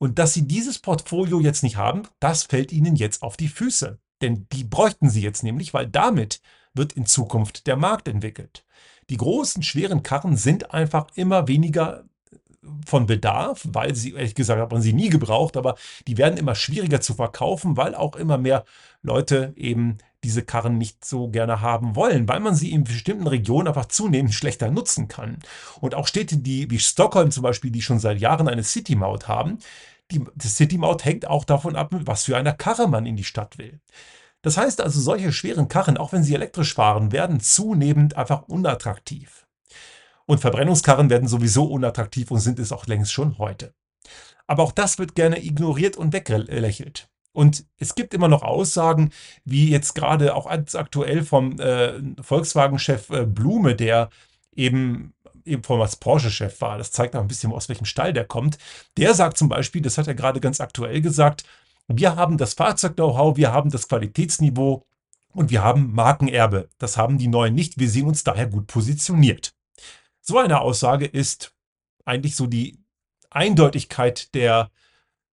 Und 0.00 0.18
dass 0.18 0.32
sie 0.32 0.48
dieses 0.48 0.78
Portfolio 0.78 1.40
jetzt 1.40 1.62
nicht 1.62 1.76
haben, 1.76 2.04
das 2.20 2.44
fällt 2.44 2.72
ihnen 2.72 2.96
jetzt 2.96 3.22
auf 3.22 3.36
die 3.36 3.48
Füße. 3.48 3.98
Denn 4.22 4.46
die 4.50 4.64
bräuchten 4.64 5.10
sie 5.10 5.20
jetzt 5.20 5.42
nämlich, 5.42 5.74
weil 5.74 5.86
damit 5.86 6.40
wird 6.72 6.94
in 6.94 7.04
Zukunft 7.04 7.66
der 7.66 7.76
Markt 7.76 8.08
entwickelt. 8.08 8.64
Die 9.10 9.18
großen, 9.18 9.62
schweren 9.62 10.02
Karren 10.02 10.38
sind 10.38 10.72
einfach 10.72 11.08
immer 11.16 11.48
weniger 11.48 12.04
von 12.86 13.06
Bedarf, 13.06 13.66
weil 13.72 13.94
sie, 13.94 14.12
ehrlich 14.12 14.34
gesagt, 14.34 14.60
hat 14.60 14.72
man 14.72 14.80
sie 14.80 14.92
nie 14.94 15.10
gebraucht, 15.10 15.56
aber 15.56 15.76
die 16.06 16.16
werden 16.16 16.38
immer 16.38 16.54
schwieriger 16.54 17.00
zu 17.02 17.14
verkaufen, 17.14 17.76
weil 17.76 17.94
auch 17.94 18.16
immer 18.16 18.38
mehr 18.38 18.64
Leute 19.02 19.52
eben 19.56 19.98
diese 20.24 20.42
Karren 20.42 20.76
nicht 20.76 21.04
so 21.04 21.28
gerne 21.28 21.62
haben 21.62 21.96
wollen, 21.96 22.28
weil 22.28 22.40
man 22.40 22.54
sie 22.54 22.72
in 22.72 22.84
bestimmten 22.84 23.26
Regionen 23.26 23.68
einfach 23.68 23.86
zunehmend 23.86 24.34
schlechter 24.34 24.70
nutzen 24.70 25.08
kann. 25.08 25.38
Und 25.80 25.94
auch 25.94 26.06
Städte, 26.06 26.36
die 26.38 26.70
wie 26.70 26.78
Stockholm 26.78 27.30
zum 27.30 27.42
Beispiel, 27.42 27.70
die 27.70 27.82
schon 27.82 27.98
seit 27.98 28.18
Jahren 28.18 28.48
eine 28.48 28.62
City-Maut 28.62 29.28
haben, 29.28 29.58
die, 30.10 30.24
die 30.34 30.48
City-Maut 30.48 31.04
hängt 31.04 31.26
auch 31.26 31.44
davon 31.44 31.76
ab, 31.76 31.90
was 31.92 32.24
für 32.24 32.36
einer 32.36 32.52
Karre 32.52 32.88
man 32.88 33.06
in 33.06 33.16
die 33.16 33.24
Stadt 33.24 33.58
will. 33.58 33.80
Das 34.42 34.56
heißt 34.56 34.80
also, 34.80 35.00
solche 35.00 35.32
schweren 35.32 35.68
Karren, 35.68 35.98
auch 35.98 36.12
wenn 36.12 36.24
sie 36.24 36.34
elektrisch 36.34 36.74
fahren, 36.74 37.12
werden 37.12 37.40
zunehmend 37.40 38.16
einfach 38.16 38.42
unattraktiv. 38.42 39.46
Und 40.26 40.40
Verbrennungskarren 40.40 41.10
werden 41.10 41.28
sowieso 41.28 41.64
unattraktiv 41.64 42.30
und 42.30 42.40
sind 42.40 42.58
es 42.58 42.72
auch 42.72 42.86
längst 42.86 43.12
schon 43.12 43.38
heute. 43.38 43.74
Aber 44.46 44.62
auch 44.62 44.72
das 44.72 44.98
wird 44.98 45.14
gerne 45.14 45.44
ignoriert 45.44 45.96
und 45.96 46.12
weggelächelt. 46.12 47.08
Und 47.32 47.66
es 47.78 47.94
gibt 47.94 48.14
immer 48.14 48.28
noch 48.28 48.42
Aussagen, 48.42 49.12
wie 49.44 49.70
jetzt 49.70 49.94
gerade 49.94 50.34
auch 50.34 50.46
aktuell 50.46 51.22
vom 51.22 51.60
äh, 51.60 52.00
Volkswagen-Chef 52.20 53.10
äh, 53.10 53.26
Blume, 53.26 53.76
der 53.76 54.10
eben 54.54 55.14
eben 55.50 55.62
vom 55.62 55.80
als 55.80 55.96
Porsche-Chef 55.96 56.60
war. 56.60 56.78
Das 56.78 56.92
zeigt 56.92 57.14
auch 57.16 57.20
ein 57.20 57.28
bisschen, 57.28 57.52
aus 57.52 57.68
welchem 57.68 57.84
Stall 57.84 58.12
der 58.12 58.24
kommt. 58.24 58.58
Der 58.96 59.14
sagt 59.14 59.36
zum 59.36 59.48
Beispiel, 59.48 59.82
das 59.82 59.98
hat 59.98 60.08
er 60.08 60.14
gerade 60.14 60.40
ganz 60.40 60.60
aktuell 60.60 61.00
gesagt, 61.00 61.44
wir 61.88 62.16
haben 62.16 62.38
das 62.38 62.54
Fahrzeug-Know-how, 62.54 63.36
wir 63.36 63.52
haben 63.52 63.70
das 63.70 63.88
Qualitätsniveau 63.88 64.86
und 65.32 65.50
wir 65.50 65.62
haben 65.62 65.92
Markenerbe. 65.92 66.68
Das 66.78 66.96
haben 66.96 67.18
die 67.18 67.28
Neuen 67.28 67.54
nicht. 67.54 67.78
Wir 67.78 67.90
sehen 67.90 68.06
uns 68.06 68.24
daher 68.24 68.46
gut 68.46 68.66
positioniert. 68.66 69.54
So 70.20 70.38
eine 70.38 70.60
Aussage 70.60 71.06
ist 71.06 71.52
eigentlich 72.04 72.36
so 72.36 72.46
die 72.46 72.78
Eindeutigkeit 73.30 74.34
der 74.34 74.70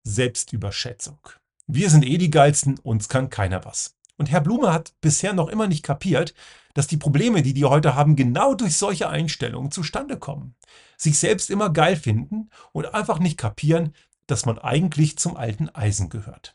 Selbstüberschätzung. 0.03 1.19
Wir 1.67 1.91
sind 1.91 2.07
eh 2.07 2.19
die 2.19 2.31
Geilsten, 2.31 2.79
uns 2.79 3.09
kann 3.09 3.29
keiner 3.29 3.65
was. 3.65 3.97
Und 4.17 4.31
Herr 4.31 4.41
Blume 4.41 4.73
hat 4.73 4.95
bisher 5.01 5.33
noch 5.33 5.49
immer 5.49 5.67
nicht 5.67 5.83
kapiert, 5.83 6.33
dass 6.77 6.87
die 6.87 6.99
Probleme, 6.99 7.41
die 7.41 7.55
die 7.55 7.65
heute 7.65 7.95
haben, 7.95 8.17
genau 8.17 8.55
durch 8.55 8.77
solche 8.77 9.09
Einstellungen 9.09 9.71
zustande 9.71 10.19
kommen. 10.19 10.55
Sich 10.99 11.19
selbst 11.19 11.49
immer 11.49 11.71
geil 11.71 11.97
finden 11.97 12.51
und 12.73 12.93
einfach 12.93 13.19
nicht 13.19 13.39
kapieren, 13.39 13.95
dass 14.27 14.45
man 14.45 14.59
eigentlich 14.59 15.17
zum 15.17 15.39
alten 15.39 15.71
Eisen 15.71 16.11
gehört. 16.11 16.55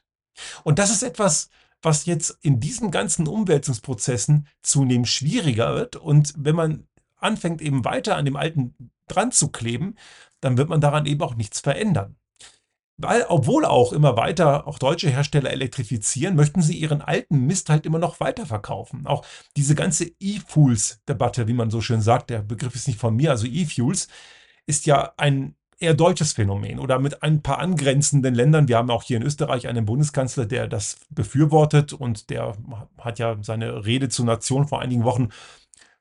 Und 0.64 0.78
das 0.78 0.92
ist 0.92 1.02
etwas, 1.02 1.50
was 1.82 2.06
jetzt 2.06 2.38
in 2.44 2.60
diesen 2.60 2.92
ganzen 2.92 3.28
Umwälzungsprozessen 3.28 4.46
zunehmend 4.62 5.08
schwieriger 5.08 5.74
wird. 5.74 5.96
Und 5.96 6.36
wenn 6.38 6.56
man 6.56 6.88
anfängt 7.18 7.60
eben 7.60 7.84
weiter 7.84 8.16
an 8.16 8.26
dem 8.26 8.36
Alten 8.36 8.92
dran 9.08 9.32
zu 9.32 9.48
kleben, 9.48 9.96
dann 10.40 10.56
wird 10.56 10.70
man 10.70 10.82
daran 10.82 11.08
eben 11.08 11.22
auch 11.24 11.34
nichts 11.34 11.62
verändern. 11.62 12.16
Weil, 13.02 13.26
obwohl 13.30 13.66
auch 13.66 13.94
immer 13.94 14.18
weiter 14.18 14.68
auch 14.68 14.80
deutsche 14.80 15.10
Hersteller 15.10 15.52
elektrifizieren, 15.52 16.36
möchten 16.36 16.62
sie 16.62 16.78
ihren 16.78 17.02
alten 17.02 17.46
Mist 17.46 17.70
halt 17.70 17.86
immer 17.86 18.00
noch 18.00 18.20
weiterverkaufen. 18.20 19.08
Auch 19.08 19.26
diese 19.58 19.76
ganze 19.76 20.12
E-Fools-Debatte, 20.20 21.48
wie 21.48 21.54
man 21.54 21.70
so 21.70 21.82
schön 21.82 22.02
sagt, 22.02 22.30
der 22.30 22.40
Begriff 22.40 22.76
ist 22.76 22.88
nicht 22.88 23.00
von 23.00 23.16
mir, 23.16 23.32
also 23.32 23.48
E-Fuels, 23.48 24.08
ist 24.66 24.86
ja 24.86 25.14
ein 25.18 25.56
eher 25.82 25.94
deutsches 25.96 26.34
Phänomen 26.34 26.80
oder 26.80 27.00
mit 27.00 27.24
ein 27.24 27.42
paar 27.42 27.60
angrenzenden 27.60 28.36
Ländern. 28.36 28.68
Wir 28.68 28.78
haben 28.78 28.92
auch 28.92 29.04
hier 29.04 29.18
in 29.18 29.24
Österreich 29.24 29.68
einen 29.68 29.86
Bundeskanzler, 29.86 30.46
der 30.46 30.68
das 30.68 31.00
befürwortet 31.10 31.92
und 31.92 32.30
der 32.30 32.56
hat 33.00 33.18
ja 33.18 33.38
seine 33.42 33.84
Rede 33.84 34.10
zur 34.10 34.26
Nation 34.26 34.68
vor 34.68 34.80
einigen 34.82 35.04
Wochen 35.04 35.30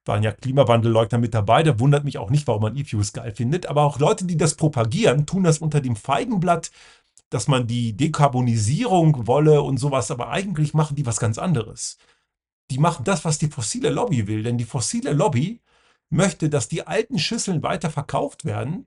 waren 0.04 0.22
ja 0.22 0.32
Klimawandelleugner 0.32 1.18
mit 1.18 1.34
dabei. 1.34 1.62
Da 1.62 1.78
wundert 1.78 2.04
mich 2.04 2.18
auch 2.18 2.30
nicht, 2.30 2.46
warum 2.46 2.62
man 2.62 2.76
E-Fuels 2.76 3.12
geil 3.12 3.32
findet. 3.34 3.66
Aber 3.66 3.82
auch 3.82 3.98
Leute, 3.98 4.24
die 4.24 4.36
das 4.36 4.54
propagieren, 4.54 5.26
tun 5.26 5.44
das 5.44 5.58
unter 5.58 5.80
dem 5.80 5.96
Feigenblatt, 5.96 6.70
dass 7.30 7.48
man 7.48 7.66
die 7.66 7.96
Dekarbonisierung 7.96 9.26
wolle 9.26 9.62
und 9.62 9.78
sowas. 9.78 10.10
Aber 10.10 10.30
eigentlich 10.30 10.74
machen 10.74 10.96
die 10.96 11.06
was 11.06 11.20
ganz 11.20 11.38
anderes. 11.38 11.98
Die 12.70 12.78
machen 12.78 13.04
das, 13.04 13.24
was 13.24 13.38
die 13.38 13.48
fossile 13.48 13.90
Lobby 13.90 14.26
will. 14.26 14.42
Denn 14.42 14.58
die 14.58 14.64
fossile 14.64 15.12
Lobby 15.12 15.60
möchte, 16.08 16.48
dass 16.48 16.68
die 16.68 16.86
alten 16.86 17.18
Schüsseln 17.18 17.62
weiter 17.62 17.90
verkauft 17.90 18.44
werden 18.44 18.86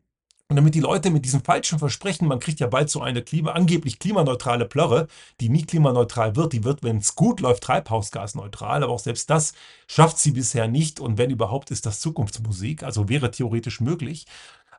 und 0.53 0.57
damit 0.57 0.75
die 0.75 0.81
Leute 0.81 1.09
mit 1.09 1.25
diesem 1.25 1.43
falschen 1.43 1.79
Versprechen, 1.79 2.27
man 2.27 2.37
kriegt 2.37 2.59
ja 2.59 2.67
bald 2.67 2.87
so 2.87 3.01
eine 3.01 3.23
Klima, 3.23 3.53
angeblich 3.53 3.97
klimaneutrale 3.97 4.65
Plörre, 4.65 5.07
die 5.41 5.49
nie 5.49 5.63
klimaneutral 5.63 6.35
wird, 6.35 6.53
die 6.53 6.63
wird, 6.63 6.83
wenn 6.83 6.97
es 6.97 7.15
gut 7.15 7.39
läuft, 7.39 7.63
treibhausgasneutral, 7.63 8.83
aber 8.83 8.93
auch 8.93 8.99
selbst 8.99 9.31
das 9.31 9.53
schafft 9.87 10.19
sie 10.19 10.29
bisher 10.29 10.67
nicht 10.67 10.99
und 10.99 11.17
wenn 11.17 11.31
überhaupt 11.31 11.71
ist 11.71 11.87
das 11.87 11.99
Zukunftsmusik, 12.01 12.83
also 12.83 13.09
wäre 13.09 13.31
theoretisch 13.31 13.81
möglich. 13.81 14.27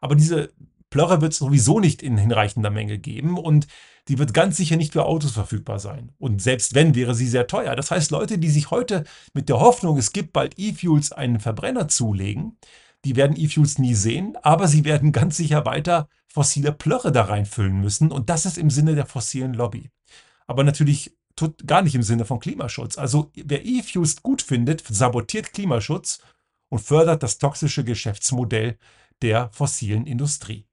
Aber 0.00 0.14
diese 0.14 0.50
Plörre 0.90 1.20
wird 1.20 1.32
es 1.32 1.38
sowieso 1.38 1.80
nicht 1.80 2.04
in 2.04 2.18
hinreichender 2.18 2.70
Menge 2.70 2.98
geben 2.98 3.36
und 3.36 3.66
die 4.06 4.20
wird 4.20 4.32
ganz 4.32 4.56
sicher 4.56 4.76
nicht 4.76 4.92
für 4.92 5.06
Autos 5.06 5.32
verfügbar 5.32 5.80
sein. 5.80 6.12
Und 6.20 6.40
selbst 6.40 6.76
wenn, 6.76 6.94
wäre 6.94 7.16
sie 7.16 7.26
sehr 7.26 7.48
teuer. 7.48 7.74
Das 7.74 7.90
heißt, 7.90 8.12
Leute, 8.12 8.38
die 8.38 8.50
sich 8.50 8.70
heute 8.70 9.02
mit 9.32 9.48
der 9.48 9.58
Hoffnung, 9.58 9.98
es 9.98 10.12
gibt 10.12 10.32
bald 10.32 10.56
E-Fuels, 10.56 11.10
einen 11.10 11.40
Verbrenner 11.40 11.88
zulegen, 11.88 12.58
die 13.04 13.16
werden 13.16 13.36
E-Fuels 13.36 13.78
nie 13.78 13.94
sehen, 13.94 14.36
aber 14.42 14.68
sie 14.68 14.84
werden 14.84 15.12
ganz 15.12 15.36
sicher 15.36 15.66
weiter 15.66 16.08
fossile 16.26 16.72
Plörre 16.72 17.12
da 17.12 17.24
reinfüllen 17.24 17.80
müssen. 17.80 18.10
Und 18.10 18.30
das 18.30 18.46
ist 18.46 18.58
im 18.58 18.70
Sinne 18.70 18.94
der 18.94 19.06
fossilen 19.06 19.54
Lobby. 19.54 19.90
Aber 20.46 20.64
natürlich 20.64 21.16
tut 21.36 21.66
gar 21.66 21.82
nicht 21.82 21.94
im 21.94 22.02
Sinne 22.02 22.24
von 22.24 22.40
Klimaschutz. 22.40 22.98
Also 22.98 23.30
wer 23.34 23.64
E-Fuels 23.64 24.22
gut 24.22 24.42
findet, 24.42 24.84
sabotiert 24.88 25.52
Klimaschutz 25.52 26.20
und 26.68 26.80
fördert 26.80 27.22
das 27.22 27.38
toxische 27.38 27.84
Geschäftsmodell 27.84 28.78
der 29.22 29.50
fossilen 29.50 30.06
Industrie. 30.06 30.66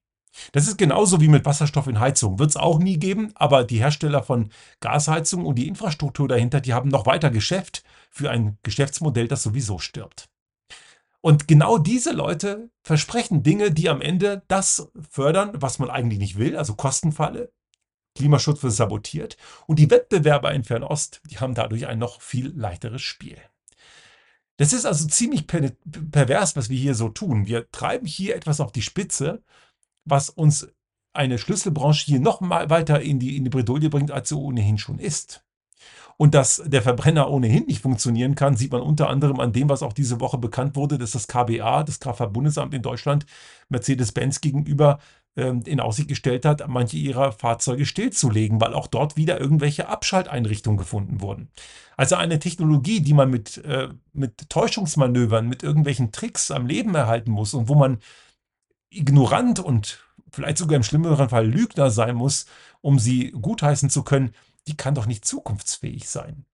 Das 0.54 0.68
ist 0.68 0.78
genauso 0.78 1.20
wie 1.20 1.28
mit 1.28 1.46
Wasserstoff 1.46 1.88
in 1.88 2.00
Heizung. 2.00 2.40
Wird 2.40 2.52
es 2.52 2.58
auch 2.58 2.80
nie 2.80 2.98
geben, 2.98 3.32
aber 3.36 3.64
die 3.64 3.80
Hersteller 3.80 4.24
von 4.24 4.50
Gasheizung 4.80 5.46
und 5.46 5.56
die 5.56 5.68
Infrastruktur 5.68 6.28
dahinter, 6.28 6.62
die 6.62 6.74
haben 6.74 6.90
noch 6.90 7.06
weiter 7.06 7.30
Geschäft 7.30 7.84
für 8.10 8.30
ein 8.30 8.58
Geschäftsmodell, 8.64 9.28
das 9.28 9.44
sowieso 9.44 9.80
stirbt. 9.80 10.30
Und 11.22 11.48
genau 11.48 11.78
diese 11.78 12.12
Leute 12.12 12.72
versprechen 12.84 13.44
Dinge, 13.44 13.72
die 13.72 13.90
am 13.90 14.02
Ende 14.02 14.44
das 14.48 14.92
fördern, 15.10 15.52
was 15.54 15.78
man 15.78 15.90
eigentlich 15.90 16.20
nicht 16.20 16.38
will, 16.38 16.58
also 16.58 16.76
Kostenfalle. 16.76 17.52
Klimaschutz 18.16 18.62
wird 18.62 18.74
sabotiert 18.74 19.38
und 19.68 19.80
die 19.80 19.90
Wettbewerber 19.90 20.54
in 20.54 20.66
Fernost, 20.66 21.22
die 21.30 21.40
haben 21.40 21.54
dadurch 21.54 21.88
ein 21.88 22.00
noch 22.00 22.22
viel 22.22 22.52
leichteres 22.56 23.02
Spiel. 23.02 23.38
Das 24.58 24.74
ist 24.74 24.86
also 24.86 25.08
ziemlich 25.08 25.48
per 25.48 25.72
pervers, 26.12 26.56
was 26.56 26.70
wir 26.70 26.78
hier 26.78 26.94
so 26.94 27.10
tun. 27.10 27.48
Wir 27.48 27.72
treiben 27.72 28.06
hier 28.06 28.36
etwas 28.36 28.60
auf 28.60 28.72
die 28.72 28.82
Spitze, 28.82 29.42
was 30.04 30.30
uns 30.30 30.68
eine 31.14 31.38
Schlüsselbranche 31.38 32.06
hier 32.06 32.20
noch 32.20 32.42
mal 32.42 32.70
weiter 32.70 33.02
in 33.02 33.20
die, 33.20 33.38
in 33.38 33.44
die 33.44 33.50
Bredouille 33.50 33.90
bringt, 33.90 34.12
als 34.12 34.30
sie 34.30 34.36
ohnehin 34.36 34.78
schon 34.78 35.00
ist. 35.00 35.44
Und 36.18 36.36
dass 36.36 36.62
der 36.66 36.82
Verbrenner 36.82 37.30
ohnehin 37.30 37.66
nicht 37.66 37.82
funktionieren 37.82 38.36
kann, 38.36 38.56
sieht 38.56 38.72
man 38.72 38.82
unter 38.82 39.10
anderem 39.10 39.40
an 39.40 39.54
dem, 39.54 39.70
was 39.70 39.84
auch 39.84 39.94
diese 39.94 40.20
Woche 40.20 40.38
bekannt 40.38 40.76
wurde, 40.76 40.98
dass 40.98 41.12
das 41.12 41.28
KBA, 41.28 41.84
das 41.84 42.00
Kraftfahrtbundesamt 42.00 42.74
in 42.74 42.82
Deutschland, 42.82 43.26
Mercedes-Benz 43.70 44.42
gegenüber 44.42 45.00
ähm, 45.38 45.62
in 45.66 45.80
Aussicht 45.80 46.10
gestellt 46.10 46.46
hat, 46.46 46.68
manche 46.68 46.98
ihrer 46.98 47.32
Fahrzeuge 47.32 47.86
stillzulegen, 47.86 48.60
weil 48.60 48.74
auch 48.74 48.88
dort 48.88 49.16
wieder 49.16 49.40
irgendwelche 49.40 49.88
Abschalteinrichtungen 49.88 50.78
gefunden 50.78 51.22
wurden. 51.22 51.50
Also 51.96 52.16
eine 52.16 52.40
Technologie, 52.40 53.00
die 53.00 53.14
man 53.14 53.30
mit, 53.30 53.58
äh, 53.64 53.90
mit 54.12 54.50
Täuschungsmanövern, 54.50 55.48
mit 55.48 55.64
irgendwelchen 55.64 56.12
Tricks 56.12 56.52
am 56.52 56.66
Leben 56.66 56.94
erhalten 56.96 57.32
muss 57.32 57.54
und 57.54 57.70
wo 57.70 57.76
man 57.76 58.00
ignorant 58.90 59.60
und 59.60 60.04
vielleicht 60.32 60.58
sogar 60.58 60.76
im 60.76 60.84
schlimmeren 60.84 61.30
Fall 61.30 61.48
Lügner 61.48 61.92
sein 61.92 62.16
muss, 62.16 62.46
um 62.82 63.00
sie 63.00 63.32
gutheißen 63.32 63.90
zu 63.90 64.04
können, 64.04 64.34
die 64.68 64.78
kann 64.78 64.96
doch 64.96 65.06
nicht 65.06 65.26
zukunftsfähig 65.26 66.10
sein. 66.10 66.46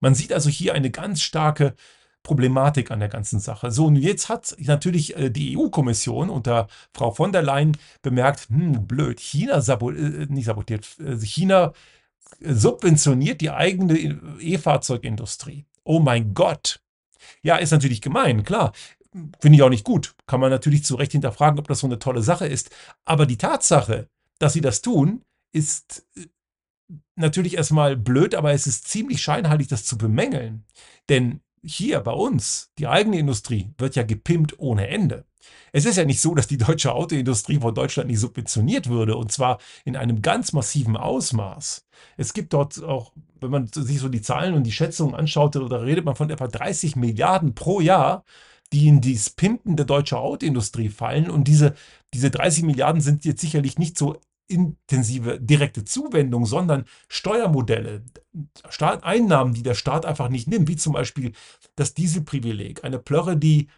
Man 0.00 0.14
sieht 0.14 0.32
also 0.32 0.50
hier 0.50 0.74
eine 0.74 0.90
ganz 0.90 1.20
starke 1.20 1.74
Problematik 2.22 2.90
an 2.90 3.00
der 3.00 3.08
ganzen 3.08 3.40
Sache. 3.40 3.70
So, 3.70 3.86
und 3.86 3.96
jetzt 3.96 4.28
hat 4.28 4.54
natürlich 4.58 5.16
äh, 5.16 5.30
die 5.30 5.56
EU-Kommission 5.56 6.30
unter 6.30 6.68
Frau 6.94 7.10
von 7.10 7.32
der 7.32 7.42
Leyen 7.42 7.76
bemerkt, 8.00 8.48
hm, 8.48 8.86
blöd, 8.86 9.20
China 9.20 9.60
sabot 9.60 9.96
äh, 9.96 10.26
nicht 10.28 10.46
sabotiert, 10.46 10.88
äh, 11.00 11.16
China 11.18 11.72
subventioniert 12.40 13.40
die 13.40 13.50
eigene 13.50 13.98
E-Fahrzeugindustrie. 14.40 15.66
Oh 15.84 16.00
mein 16.00 16.34
Gott. 16.34 16.80
Ja, 17.42 17.56
ist 17.56 17.72
natürlich 17.72 18.00
gemein, 18.00 18.44
klar. 18.44 18.72
Finde 19.40 19.56
ich 19.56 19.62
auch 19.62 19.68
nicht 19.68 19.84
gut. 19.84 20.14
Kann 20.26 20.40
man 20.40 20.50
natürlich 20.50 20.84
zu 20.84 20.94
Recht 20.94 21.12
hinterfragen, 21.12 21.58
ob 21.58 21.68
das 21.68 21.80
so 21.80 21.86
eine 21.86 21.98
tolle 21.98 22.22
Sache 22.22 22.46
ist. 22.46 22.70
Aber 23.04 23.26
die 23.26 23.36
Tatsache, 23.36 24.08
dass 24.38 24.54
sie 24.54 24.62
das 24.62 24.80
tun, 24.80 25.22
ist 25.52 26.06
natürlich 27.16 27.56
erstmal 27.56 27.96
blöd, 27.96 28.34
aber 28.34 28.52
es 28.52 28.66
ist 28.66 28.88
ziemlich 28.88 29.22
scheinheilig, 29.22 29.68
das 29.68 29.84
zu 29.84 29.98
bemängeln. 29.98 30.64
Denn 31.08 31.40
hier 31.62 32.00
bei 32.00 32.12
uns, 32.12 32.70
die 32.78 32.88
eigene 32.88 33.18
Industrie, 33.18 33.70
wird 33.78 33.96
ja 33.96 34.02
gepimpt 34.02 34.58
ohne 34.58 34.88
Ende. 34.88 35.24
Es 35.72 35.84
ist 35.84 35.96
ja 35.96 36.04
nicht 36.04 36.20
so, 36.20 36.34
dass 36.34 36.46
die 36.46 36.56
deutsche 36.58 36.92
Autoindustrie 36.92 37.58
von 37.58 37.74
Deutschland 37.74 38.10
nicht 38.10 38.20
subventioniert 38.20 38.88
würde, 38.88 39.16
und 39.16 39.32
zwar 39.32 39.58
in 39.84 39.96
einem 39.96 40.22
ganz 40.22 40.52
massiven 40.52 40.96
Ausmaß. 40.96 41.86
Es 42.16 42.32
gibt 42.34 42.52
dort 42.52 42.82
auch, 42.82 43.12
wenn 43.40 43.50
man 43.50 43.66
sich 43.66 43.98
so 43.98 44.08
die 44.08 44.22
Zahlen 44.22 44.54
und 44.54 44.64
die 44.64 44.72
Schätzungen 44.72 45.14
anschaut, 45.14 45.54
da 45.54 45.60
redet 45.60 46.04
man 46.04 46.16
von 46.16 46.30
etwa 46.30 46.46
30 46.46 46.96
Milliarden 46.96 47.54
pro 47.54 47.80
Jahr, 47.80 48.24
die 48.72 48.88
in 48.88 49.00
dieses 49.00 49.30
Pimpen 49.30 49.76
der 49.76 49.86
deutschen 49.86 50.18
Autoindustrie 50.18 50.88
fallen. 50.88 51.30
Und 51.30 51.48
diese, 51.48 51.74
diese 52.14 52.30
30 52.30 52.64
Milliarden 52.64 53.00
sind 53.00 53.24
jetzt 53.24 53.40
sicherlich 53.40 53.78
nicht 53.78 53.98
so 53.98 54.18
intensive 54.52 55.40
direkte 55.40 55.84
Zuwendung, 55.84 56.46
sondern 56.46 56.84
Steuermodelle, 57.08 58.04
Staat, 58.68 59.04
Einnahmen, 59.04 59.54
die 59.54 59.62
der 59.62 59.74
Staat 59.74 60.06
einfach 60.06 60.28
nicht 60.28 60.48
nimmt, 60.48 60.68
wie 60.68 60.76
zum 60.76 60.92
Beispiel 60.92 61.32
das 61.74 61.94
Dieselprivileg. 61.94 62.84
Eine 62.84 62.98
Plörre, 62.98 63.36
die 63.36 63.68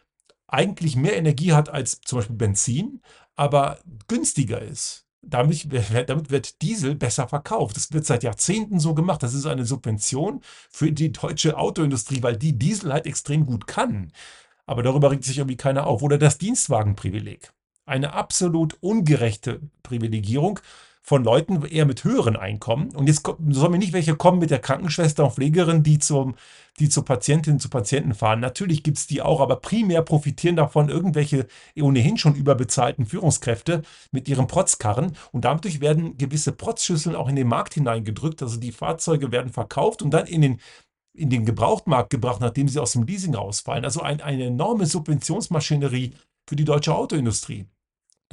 eigentlich 0.46 0.96
mehr 0.96 1.16
Energie 1.16 1.52
hat 1.52 1.68
als 1.68 2.00
zum 2.02 2.18
Beispiel 2.18 2.36
Benzin, 2.36 3.00
aber 3.36 3.78
günstiger 4.08 4.60
ist. 4.60 5.06
Damit, 5.26 5.66
damit, 6.06 6.30
wird 6.30 6.60
Diesel 6.60 6.94
besser 6.94 7.26
verkauft. 7.26 7.76
Das 7.76 7.92
wird 7.92 8.04
seit 8.04 8.22
Jahrzehnten 8.22 8.78
so 8.78 8.94
gemacht. 8.94 9.22
Das 9.22 9.32
ist 9.32 9.46
eine 9.46 9.64
Subvention 9.64 10.42
für 10.70 10.92
die 10.92 11.12
deutsche 11.12 11.56
Autoindustrie, 11.56 12.22
weil 12.22 12.36
die 12.36 12.58
Diesel 12.58 12.92
halt 12.92 13.06
extrem 13.06 13.46
gut 13.46 13.66
kann. 13.66 14.12
Aber 14.66 14.82
darüber 14.82 15.10
regt 15.10 15.24
sich 15.24 15.38
irgendwie 15.38 15.56
keiner 15.56 15.86
auf. 15.86 16.02
Oder 16.02 16.18
das 16.18 16.36
Dienstwagenprivileg 16.36 17.52
eine 17.86 18.12
absolut 18.12 18.76
ungerechte 18.80 19.60
Privilegierung 19.82 20.60
von 21.06 21.22
Leuten 21.22 21.62
eher 21.66 21.84
mit 21.84 22.02
höheren 22.02 22.34
Einkommen. 22.34 22.88
Und 22.96 23.08
jetzt 23.08 23.28
sollen 23.50 23.72
mir 23.72 23.78
nicht 23.78 23.92
welche 23.92 24.16
kommen 24.16 24.38
mit 24.38 24.50
der 24.50 24.58
Krankenschwester 24.58 25.24
und 25.24 25.34
Pflegerin, 25.34 25.82
die, 25.82 25.98
zum, 25.98 26.34
die 26.80 26.88
zu 26.88 27.02
Patientinnen, 27.02 27.60
zu 27.60 27.68
Patienten 27.68 28.14
fahren. 28.14 28.40
Natürlich 28.40 28.82
gibt 28.82 28.96
es 28.96 29.06
die 29.06 29.20
auch, 29.20 29.42
aber 29.42 29.56
primär 29.56 30.00
profitieren 30.00 30.56
davon 30.56 30.88
irgendwelche 30.88 31.46
ohnehin 31.78 32.16
schon 32.16 32.34
überbezahlten 32.34 33.04
Führungskräfte 33.04 33.82
mit 34.12 34.30
ihren 34.30 34.46
Protzkarren. 34.46 35.14
Und 35.30 35.44
dadurch 35.44 35.82
werden 35.82 36.16
gewisse 36.16 36.52
Protzschüsseln 36.52 37.14
auch 37.14 37.28
in 37.28 37.36
den 37.36 37.48
Markt 37.48 37.74
hineingedrückt. 37.74 38.40
Also 38.40 38.58
die 38.58 38.72
Fahrzeuge 38.72 39.30
werden 39.30 39.52
verkauft 39.52 40.00
und 40.00 40.10
dann 40.10 40.26
in 40.26 40.40
den 40.40 40.60
in 41.16 41.30
den 41.30 41.44
Gebrauchtmarkt 41.44 42.10
gebracht, 42.10 42.40
nachdem 42.40 42.66
sie 42.66 42.80
aus 42.80 42.92
dem 42.92 43.04
Leasing 43.04 43.36
rausfallen. 43.36 43.84
Also 43.84 44.00
ein, 44.00 44.20
eine 44.20 44.46
enorme 44.46 44.84
Subventionsmaschinerie 44.86 46.12
für 46.48 46.56
die 46.56 46.64
deutsche 46.64 46.94
Autoindustrie. 46.94 47.66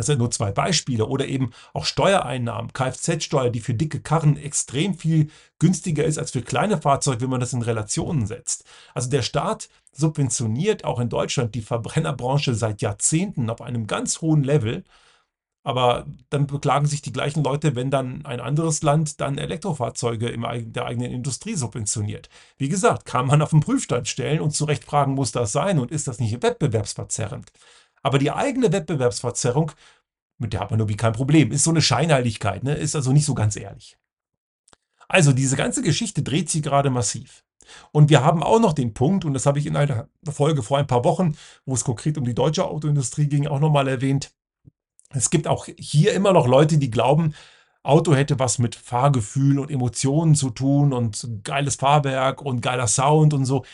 Das 0.01 0.07
sind 0.07 0.17
nur 0.17 0.31
zwei 0.31 0.51
Beispiele. 0.51 1.05
Oder 1.05 1.27
eben 1.27 1.51
auch 1.73 1.85
Steuereinnahmen, 1.85 2.73
Kfz-Steuer, 2.73 3.51
die 3.51 3.59
für 3.59 3.75
dicke 3.75 3.99
Karren 3.99 4.35
extrem 4.35 4.95
viel 4.95 5.29
günstiger 5.59 6.03
ist 6.05 6.17
als 6.17 6.31
für 6.31 6.41
kleine 6.41 6.81
Fahrzeuge, 6.81 7.21
wenn 7.21 7.29
man 7.29 7.39
das 7.39 7.53
in 7.53 7.61
Relationen 7.61 8.25
setzt. 8.25 8.65
Also 8.95 9.11
der 9.11 9.21
Staat 9.21 9.69
subventioniert 9.91 10.85
auch 10.85 10.99
in 10.99 11.09
Deutschland 11.09 11.53
die 11.53 11.61
Verbrennerbranche 11.61 12.55
seit 12.55 12.81
Jahrzehnten 12.81 13.51
auf 13.51 13.61
einem 13.61 13.85
ganz 13.85 14.21
hohen 14.21 14.43
Level. 14.43 14.83
Aber 15.63 16.07
dann 16.31 16.47
beklagen 16.47 16.87
sich 16.87 17.03
die 17.03 17.13
gleichen 17.13 17.43
Leute, 17.43 17.75
wenn 17.75 17.91
dann 17.91 18.25
ein 18.25 18.39
anderes 18.39 18.81
Land 18.81 19.21
dann 19.21 19.37
Elektrofahrzeuge 19.37 20.29
in 20.29 20.73
der 20.73 20.85
eigenen 20.87 21.11
Industrie 21.11 21.53
subventioniert. 21.53 22.27
Wie 22.57 22.69
gesagt, 22.69 23.05
kann 23.05 23.27
man 23.27 23.43
auf 23.43 23.51
den 23.51 23.59
Prüfstand 23.59 24.07
stellen 24.07 24.41
und 24.41 24.49
zu 24.49 24.65
Recht 24.65 24.83
fragen, 24.83 25.13
muss 25.13 25.31
das 25.31 25.51
sein 25.51 25.77
und 25.77 25.91
ist 25.91 26.07
das 26.07 26.19
nicht 26.19 26.41
wettbewerbsverzerrend? 26.41 27.51
Aber 28.01 28.17
die 28.19 28.31
eigene 28.31 28.71
Wettbewerbsverzerrung, 28.71 29.71
mit 30.37 30.53
der 30.53 30.61
hat 30.61 30.71
man 30.71 30.79
irgendwie 30.79 30.97
kein 30.97 31.13
Problem. 31.13 31.51
Ist 31.51 31.63
so 31.63 31.69
eine 31.69 31.81
Scheinheiligkeit, 31.81 32.63
ne? 32.63 32.73
ist 32.73 32.95
also 32.95 33.11
nicht 33.11 33.25
so 33.25 33.35
ganz 33.35 33.55
ehrlich. 33.55 33.97
Also 35.07 35.33
diese 35.33 35.55
ganze 35.55 35.81
Geschichte 35.81 36.23
dreht 36.23 36.49
sich 36.49 36.63
gerade 36.63 36.89
massiv. 36.89 37.43
Und 37.91 38.09
wir 38.09 38.23
haben 38.23 38.43
auch 38.43 38.59
noch 38.59 38.73
den 38.73 38.93
Punkt, 38.93 39.25
und 39.25 39.33
das 39.33 39.45
habe 39.45 39.59
ich 39.59 39.65
in 39.65 39.75
einer 39.75 40.07
Folge 40.29 40.63
vor 40.63 40.77
ein 40.77 40.87
paar 40.87 41.03
Wochen, 41.03 41.37
wo 41.65 41.73
es 41.73 41.83
konkret 41.83 42.17
um 42.17 42.25
die 42.25 42.33
deutsche 42.33 42.65
Autoindustrie 42.65 43.27
ging, 43.27 43.47
auch 43.47 43.59
nochmal 43.59 43.87
erwähnt. 43.87 44.31
Es 45.09 45.29
gibt 45.29 45.47
auch 45.47 45.67
hier 45.77 46.13
immer 46.13 46.33
noch 46.33 46.47
Leute, 46.47 46.77
die 46.77 46.89
glauben, 46.89 47.33
Auto 47.83 48.13
hätte 48.13 48.39
was 48.39 48.59
mit 48.59 48.75
Fahrgefühl 48.75 49.59
und 49.59 49.71
Emotionen 49.71 50.35
zu 50.35 50.51
tun 50.51 50.93
und 50.93 51.27
geiles 51.43 51.75
Fahrwerk 51.75 52.41
und 52.41 52.61
geiler 52.61 52.87
Sound 52.87 53.33
und 53.33 53.45
so. 53.45 53.65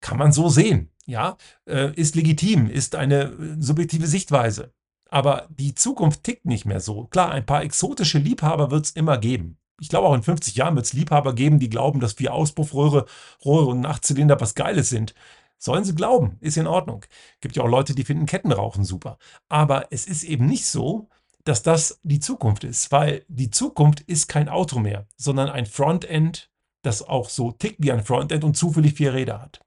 Kann 0.00 0.18
man 0.18 0.32
so 0.32 0.48
sehen. 0.48 0.90
Ja, 1.06 1.36
äh, 1.66 1.92
ist 1.94 2.14
legitim, 2.14 2.68
ist 2.68 2.94
eine 2.94 3.24
äh, 3.24 3.56
subjektive 3.58 4.06
Sichtweise. 4.06 4.72
Aber 5.10 5.46
die 5.50 5.74
Zukunft 5.74 6.24
tickt 6.24 6.46
nicht 6.46 6.64
mehr 6.64 6.80
so. 6.80 7.04
Klar, 7.04 7.30
ein 7.32 7.44
paar 7.44 7.62
exotische 7.62 8.18
Liebhaber 8.18 8.70
wird 8.70 8.86
es 8.86 8.90
immer 8.92 9.18
geben. 9.18 9.58
Ich 9.80 9.88
glaube, 9.88 10.06
auch 10.08 10.14
in 10.14 10.22
50 10.22 10.54
Jahren 10.54 10.76
wird 10.76 10.86
es 10.86 10.92
Liebhaber 10.92 11.34
geben, 11.34 11.58
die 11.58 11.68
glauben, 11.68 12.00
dass 12.00 12.14
vier 12.14 12.32
Auspuffröhre 12.32 13.06
Rohre 13.44 13.66
und 13.66 13.84
Achtzylinder 13.84 14.40
was 14.40 14.54
Geiles 14.54 14.88
sind. 14.88 15.14
Sollen 15.58 15.84
sie 15.84 15.94
glauben, 15.94 16.38
ist 16.40 16.56
in 16.56 16.66
Ordnung. 16.66 17.04
Gibt 17.40 17.56
ja 17.56 17.62
auch 17.62 17.68
Leute, 17.68 17.94
die 17.94 18.04
finden 18.04 18.26
Kettenrauchen 18.26 18.84
super. 18.84 19.18
Aber 19.48 19.86
es 19.90 20.06
ist 20.06 20.24
eben 20.24 20.46
nicht 20.46 20.66
so, 20.66 21.08
dass 21.44 21.62
das 21.62 22.00
die 22.02 22.20
Zukunft 22.20 22.64
ist, 22.64 22.90
weil 22.92 23.24
die 23.28 23.50
Zukunft 23.50 24.00
ist 24.00 24.28
kein 24.28 24.48
Auto 24.48 24.78
mehr, 24.78 25.06
sondern 25.16 25.48
ein 25.50 25.66
Frontend, 25.66 26.50
das 26.82 27.02
auch 27.02 27.28
so 27.28 27.52
tickt 27.52 27.82
wie 27.82 27.92
ein 27.92 28.04
Frontend 28.04 28.44
und 28.44 28.56
zufällig 28.56 28.94
vier 28.94 29.14
Räder 29.14 29.42
hat. 29.42 29.60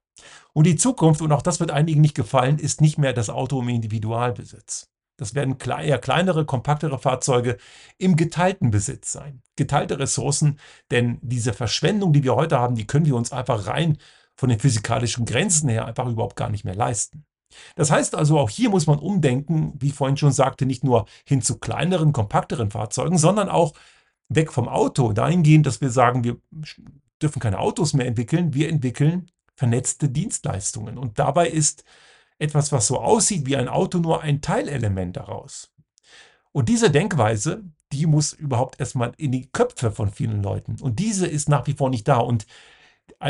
Und 0.52 0.66
die 0.66 0.76
Zukunft, 0.76 1.20
und 1.22 1.32
auch 1.32 1.42
das 1.42 1.60
wird 1.60 1.70
einigen 1.70 2.00
nicht 2.00 2.14
gefallen, 2.14 2.58
ist 2.58 2.80
nicht 2.80 2.98
mehr 2.98 3.12
das 3.12 3.30
Auto 3.30 3.60
im 3.60 3.68
Individualbesitz. 3.68 4.88
Das 5.16 5.34
werden 5.34 5.56
eher 5.58 5.98
kleinere, 5.98 6.44
kompaktere 6.44 6.98
Fahrzeuge 6.98 7.56
im 7.98 8.16
geteilten 8.16 8.70
Besitz 8.70 9.12
sein. 9.12 9.42
Geteilte 9.56 9.98
Ressourcen, 9.98 10.58
denn 10.90 11.18
diese 11.22 11.54
Verschwendung, 11.54 12.12
die 12.12 12.22
wir 12.22 12.36
heute 12.36 12.58
haben, 12.58 12.74
die 12.74 12.86
können 12.86 13.06
wir 13.06 13.16
uns 13.16 13.32
einfach 13.32 13.66
rein 13.66 13.98
von 14.36 14.50
den 14.50 14.60
physikalischen 14.60 15.24
Grenzen 15.24 15.68
her 15.70 15.86
einfach 15.86 16.06
überhaupt 16.06 16.36
gar 16.36 16.50
nicht 16.50 16.64
mehr 16.64 16.74
leisten. 16.74 17.24
Das 17.76 17.90
heißt 17.90 18.14
also, 18.14 18.38
auch 18.38 18.50
hier 18.50 18.68
muss 18.68 18.86
man 18.86 18.98
umdenken, 18.98 19.72
wie 19.78 19.88
ich 19.88 19.94
vorhin 19.94 20.16
schon 20.18 20.32
sagte, 20.32 20.66
nicht 20.66 20.84
nur 20.84 21.06
hin 21.24 21.40
zu 21.40 21.58
kleineren, 21.58 22.12
kompakteren 22.12 22.70
Fahrzeugen, 22.70 23.16
sondern 23.16 23.48
auch 23.48 23.72
weg 24.28 24.52
vom 24.52 24.68
Auto, 24.68 25.12
dahingehend, 25.12 25.64
dass 25.64 25.80
wir 25.80 25.90
sagen, 25.90 26.24
wir 26.24 26.36
dürfen 27.22 27.40
keine 27.40 27.58
Autos 27.58 27.94
mehr 27.94 28.06
entwickeln, 28.06 28.52
wir 28.52 28.68
entwickeln 28.68 29.30
vernetzte 29.56 30.08
Dienstleistungen. 30.08 30.98
Und 30.98 31.18
dabei 31.18 31.48
ist 31.48 31.84
etwas, 32.38 32.70
was 32.70 32.86
so 32.86 33.00
aussieht 33.00 33.46
wie 33.46 33.56
ein 33.56 33.68
Auto, 33.68 33.98
nur 33.98 34.22
ein 34.22 34.40
Teilelement 34.42 35.16
daraus. 35.16 35.72
Und 36.52 36.68
diese 36.68 36.90
Denkweise, 36.90 37.64
die 37.92 38.06
muss 38.06 38.32
überhaupt 38.32 38.78
erstmal 38.78 39.12
in 39.16 39.32
die 39.32 39.48
Köpfe 39.50 39.90
von 39.90 40.10
vielen 40.10 40.42
Leuten. 40.42 40.76
Und 40.80 40.98
diese 40.98 41.26
ist 41.26 41.48
nach 41.48 41.66
wie 41.66 41.74
vor 41.74 41.90
nicht 41.90 42.06
da. 42.06 42.18
Und 42.18 42.46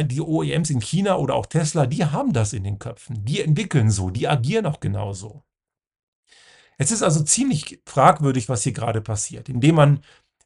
die 0.04 0.20
OEMs 0.20 0.70
in 0.70 0.80
China 0.80 1.16
oder 1.16 1.34
auch 1.34 1.46
Tesla, 1.46 1.86
die 1.86 2.04
haben 2.04 2.32
das 2.32 2.52
in 2.52 2.64
den 2.64 2.78
Köpfen. 2.78 3.24
Die 3.24 3.40
entwickeln 3.40 3.90
so, 3.90 4.10
die 4.10 4.26
agieren 4.26 4.66
auch 4.66 4.80
genauso. 4.80 5.42
Es 6.78 6.90
ist 6.90 7.02
also 7.02 7.22
ziemlich 7.22 7.80
fragwürdig, 7.86 8.48
was 8.48 8.62
hier 8.62 8.72
gerade 8.72 9.00
passiert, 9.00 9.48
indem 9.48 9.76
man 9.76 10.00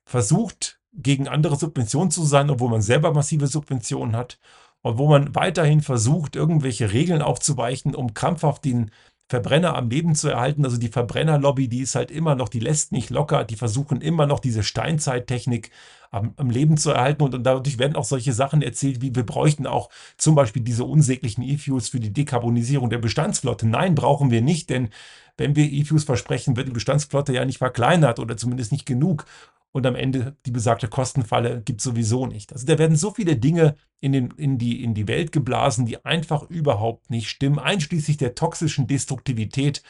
versucht, 0.04 0.80
gegen 0.92 1.28
andere 1.28 1.56
Subventionen 1.56 2.10
zu 2.10 2.24
sein, 2.24 2.50
obwohl 2.50 2.70
man 2.70 2.82
selber 2.82 3.12
massive 3.12 3.46
Subventionen 3.46 4.16
hat 4.16 4.38
und 4.82 4.98
wo 4.98 5.08
man 5.08 5.34
weiterhin 5.34 5.80
versucht, 5.80 6.36
irgendwelche 6.36 6.92
Regeln 6.92 7.22
aufzuweichen, 7.22 7.94
um 7.94 8.14
krampfhaft 8.14 8.64
den 8.64 8.90
Verbrenner 9.30 9.76
am 9.76 9.88
Leben 9.88 10.16
zu 10.16 10.28
erhalten. 10.28 10.64
Also 10.64 10.76
die 10.76 10.88
Verbrennerlobby, 10.88 11.68
die 11.68 11.80
ist 11.80 11.94
halt 11.94 12.10
immer 12.10 12.34
noch, 12.34 12.48
die 12.48 12.58
lässt 12.58 12.90
nicht 12.90 13.10
locker, 13.10 13.44
die 13.44 13.54
versuchen 13.54 14.00
immer 14.00 14.26
noch 14.26 14.40
diese 14.40 14.64
Steinzeittechnik 14.64 15.70
am, 16.10 16.34
am 16.36 16.50
Leben 16.50 16.76
zu 16.76 16.90
erhalten 16.90 17.22
und, 17.22 17.36
und, 17.36 17.44
dadurch 17.44 17.78
werden 17.78 17.94
auch 17.94 18.04
solche 18.04 18.32
Sachen 18.32 18.60
erzählt, 18.60 19.00
wie 19.00 19.14
wir 19.14 19.24
bräuchten 19.24 19.68
auch 19.68 19.88
zum 20.16 20.34
Beispiel 20.34 20.62
diese 20.62 20.82
unsäglichen 20.84 21.44
E-Fuels 21.44 21.88
für 21.88 22.00
die 22.00 22.12
Dekarbonisierung 22.12 22.90
der 22.90 22.98
Bestandsflotte. 22.98 23.68
Nein, 23.68 23.94
brauchen 23.94 24.32
wir 24.32 24.42
nicht, 24.42 24.68
denn 24.68 24.88
wenn 25.36 25.54
wir 25.54 25.70
E-Fuels 25.70 26.02
versprechen, 26.02 26.56
wird 26.56 26.66
die 26.66 26.72
Bestandsflotte 26.72 27.32
ja 27.32 27.44
nicht 27.44 27.58
verkleinert 27.58 28.18
oder 28.18 28.36
zumindest 28.36 28.72
nicht 28.72 28.84
genug 28.84 29.26
und 29.72 29.86
am 29.86 29.94
Ende 29.94 30.36
die 30.46 30.50
besagte 30.50 30.88
Kostenfalle 30.88 31.62
gibt 31.62 31.80
sowieso 31.80 32.26
nicht. 32.26 32.52
Also 32.52 32.66
da 32.66 32.78
werden 32.78 32.96
so 32.96 33.12
viele 33.12 33.36
Dinge 33.36 33.76
in, 34.00 34.12
den, 34.12 34.30
in, 34.36 34.58
die, 34.58 34.82
in 34.82 34.94
die 34.94 35.06
Welt 35.06 35.32
geblasen, 35.32 35.86
die 35.86 36.04
einfach 36.04 36.42
überhaupt 36.50 37.10
nicht 37.10 37.28
stimmen, 37.28 37.58
einschließlich 37.58 38.16
der 38.16 38.34
toxischen 38.34 38.86
Destruktivität, 38.86 39.82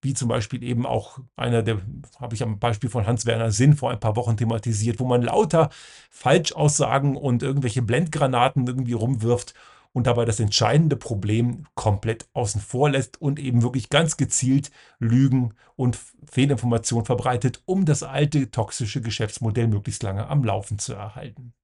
wie 0.00 0.14
zum 0.14 0.28
Beispiel 0.28 0.62
eben 0.62 0.86
auch 0.86 1.18
einer 1.36 1.62
der, 1.62 1.80
habe 2.20 2.34
ich 2.34 2.42
am 2.42 2.58
Beispiel 2.58 2.88
von 2.88 3.06
Hans-Werner 3.06 3.50
Sinn 3.50 3.74
vor 3.74 3.90
ein 3.90 4.00
paar 4.00 4.16
Wochen 4.16 4.36
thematisiert, 4.36 5.00
wo 5.00 5.04
man 5.06 5.22
lauter 5.22 5.70
Falschaussagen 6.10 7.16
und 7.16 7.42
irgendwelche 7.42 7.82
Blendgranaten 7.82 8.66
irgendwie 8.66 8.92
rumwirft 8.92 9.54
und 9.92 10.06
dabei 10.06 10.24
das 10.24 10.40
entscheidende 10.40 10.96
Problem 10.96 11.64
komplett 11.74 12.28
außen 12.32 12.60
vor 12.60 12.90
lässt 12.90 13.20
und 13.20 13.38
eben 13.38 13.62
wirklich 13.62 13.88
ganz 13.88 14.16
gezielt 14.16 14.70
Lügen 14.98 15.54
und 15.76 15.98
Fehlinformationen 16.30 17.06
verbreitet, 17.06 17.62
um 17.64 17.84
das 17.84 18.02
alte 18.02 18.50
toxische 18.50 19.00
Geschäftsmodell 19.00 19.68
möglichst 19.68 20.02
lange 20.02 20.28
am 20.28 20.44
Laufen 20.44 20.78
zu 20.78 20.94
erhalten. 20.94 21.54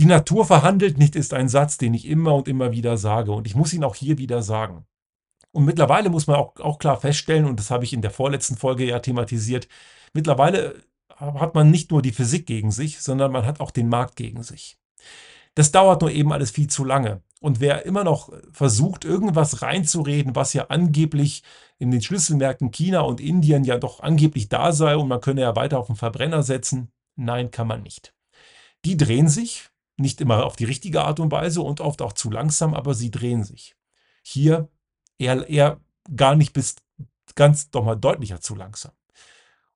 Die 0.00 0.06
Natur 0.06 0.44
verhandelt 0.44 0.98
nicht 0.98 1.16
ist 1.16 1.34
ein 1.34 1.48
Satz, 1.48 1.78
den 1.78 1.94
ich 1.94 2.06
immer 2.06 2.34
und 2.34 2.48
immer 2.48 2.72
wieder 2.72 2.96
sage 2.96 3.32
und 3.32 3.46
ich 3.46 3.54
muss 3.54 3.72
ihn 3.72 3.84
auch 3.84 3.94
hier 3.94 4.18
wieder 4.18 4.42
sagen. 4.42 4.86
Und 5.52 5.64
mittlerweile 5.64 6.08
muss 6.08 6.26
man 6.26 6.36
auch, 6.36 6.56
auch 6.60 6.78
klar 6.78 6.98
feststellen, 6.98 7.44
und 7.44 7.58
das 7.58 7.70
habe 7.70 7.84
ich 7.84 7.92
in 7.92 8.00
der 8.00 8.10
vorletzten 8.10 8.56
Folge 8.56 8.84
ja 8.84 8.98
thematisiert, 9.00 9.68
mittlerweile 10.14 10.82
hat 11.16 11.54
man 11.54 11.70
nicht 11.70 11.90
nur 11.90 12.02
die 12.02 12.12
Physik 12.12 12.46
gegen 12.46 12.70
sich, 12.70 13.00
sondern 13.00 13.32
man 13.32 13.46
hat 13.46 13.60
auch 13.60 13.70
den 13.70 13.88
Markt 13.88 14.16
gegen 14.16 14.42
sich. 14.42 14.78
Das 15.54 15.70
dauert 15.72 16.00
nur 16.00 16.10
eben 16.10 16.32
alles 16.32 16.50
viel 16.50 16.68
zu 16.68 16.84
lange. 16.84 17.22
Und 17.40 17.60
wer 17.60 17.84
immer 17.84 18.04
noch 18.04 18.32
versucht, 18.52 19.04
irgendwas 19.04 19.62
reinzureden, 19.62 20.36
was 20.36 20.52
ja 20.52 20.66
angeblich 20.68 21.42
in 21.78 21.90
den 21.90 22.00
Schlüsselmärkten 22.00 22.70
China 22.70 23.00
und 23.00 23.20
Indien 23.20 23.64
ja 23.64 23.78
doch 23.78 24.00
angeblich 24.00 24.48
da 24.48 24.72
sei 24.72 24.96
und 24.96 25.08
man 25.08 25.20
könne 25.20 25.40
ja 25.40 25.56
weiter 25.56 25.78
auf 25.78 25.88
den 25.88 25.96
Verbrenner 25.96 26.44
setzen, 26.44 26.92
nein, 27.16 27.50
kann 27.50 27.66
man 27.66 27.82
nicht. 27.82 28.14
Die 28.84 28.96
drehen 28.96 29.28
sich, 29.28 29.70
nicht 29.96 30.20
immer 30.20 30.46
auf 30.46 30.56
die 30.56 30.64
richtige 30.64 31.02
Art 31.02 31.20
und 31.20 31.32
Weise 31.32 31.62
und 31.62 31.80
oft 31.80 32.00
auch 32.00 32.12
zu 32.12 32.30
langsam, 32.30 32.74
aber 32.74 32.94
sie 32.94 33.10
drehen 33.10 33.42
sich. 33.44 33.74
Hier 34.22 34.68
eher, 35.18 35.48
eher 35.48 35.80
gar 36.14 36.36
nicht 36.36 36.52
bis 36.52 36.76
ganz 37.34 37.70
doch 37.70 37.84
mal 37.84 37.96
deutlicher 37.96 38.40
zu 38.40 38.54
langsam. 38.54 38.92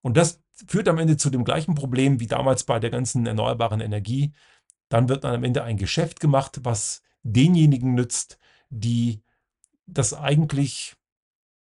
Und 0.02 0.16
das 0.16 0.40
führt 0.68 0.88
am 0.88 0.98
Ende 0.98 1.16
zu 1.16 1.30
dem 1.30 1.44
gleichen 1.44 1.74
Problem 1.74 2.20
wie 2.20 2.26
damals 2.26 2.64
bei 2.64 2.78
der 2.78 2.90
ganzen 2.90 3.26
erneuerbaren 3.26 3.80
Energie 3.80 4.32
dann 4.88 5.08
wird 5.08 5.24
am 5.24 5.44
Ende 5.44 5.64
ein 5.64 5.76
Geschäft 5.76 6.20
gemacht, 6.20 6.60
was 6.62 7.02
denjenigen 7.22 7.94
nützt, 7.94 8.38
die 8.70 9.22
das 9.86 10.14
eigentlich 10.14 10.96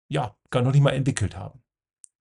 ja 0.07 0.35
gar 0.49 0.61
noch 0.61 0.71
nicht 0.71 0.81
mal 0.81 0.91
entwickelt 0.91 1.35
haben. 1.35 1.61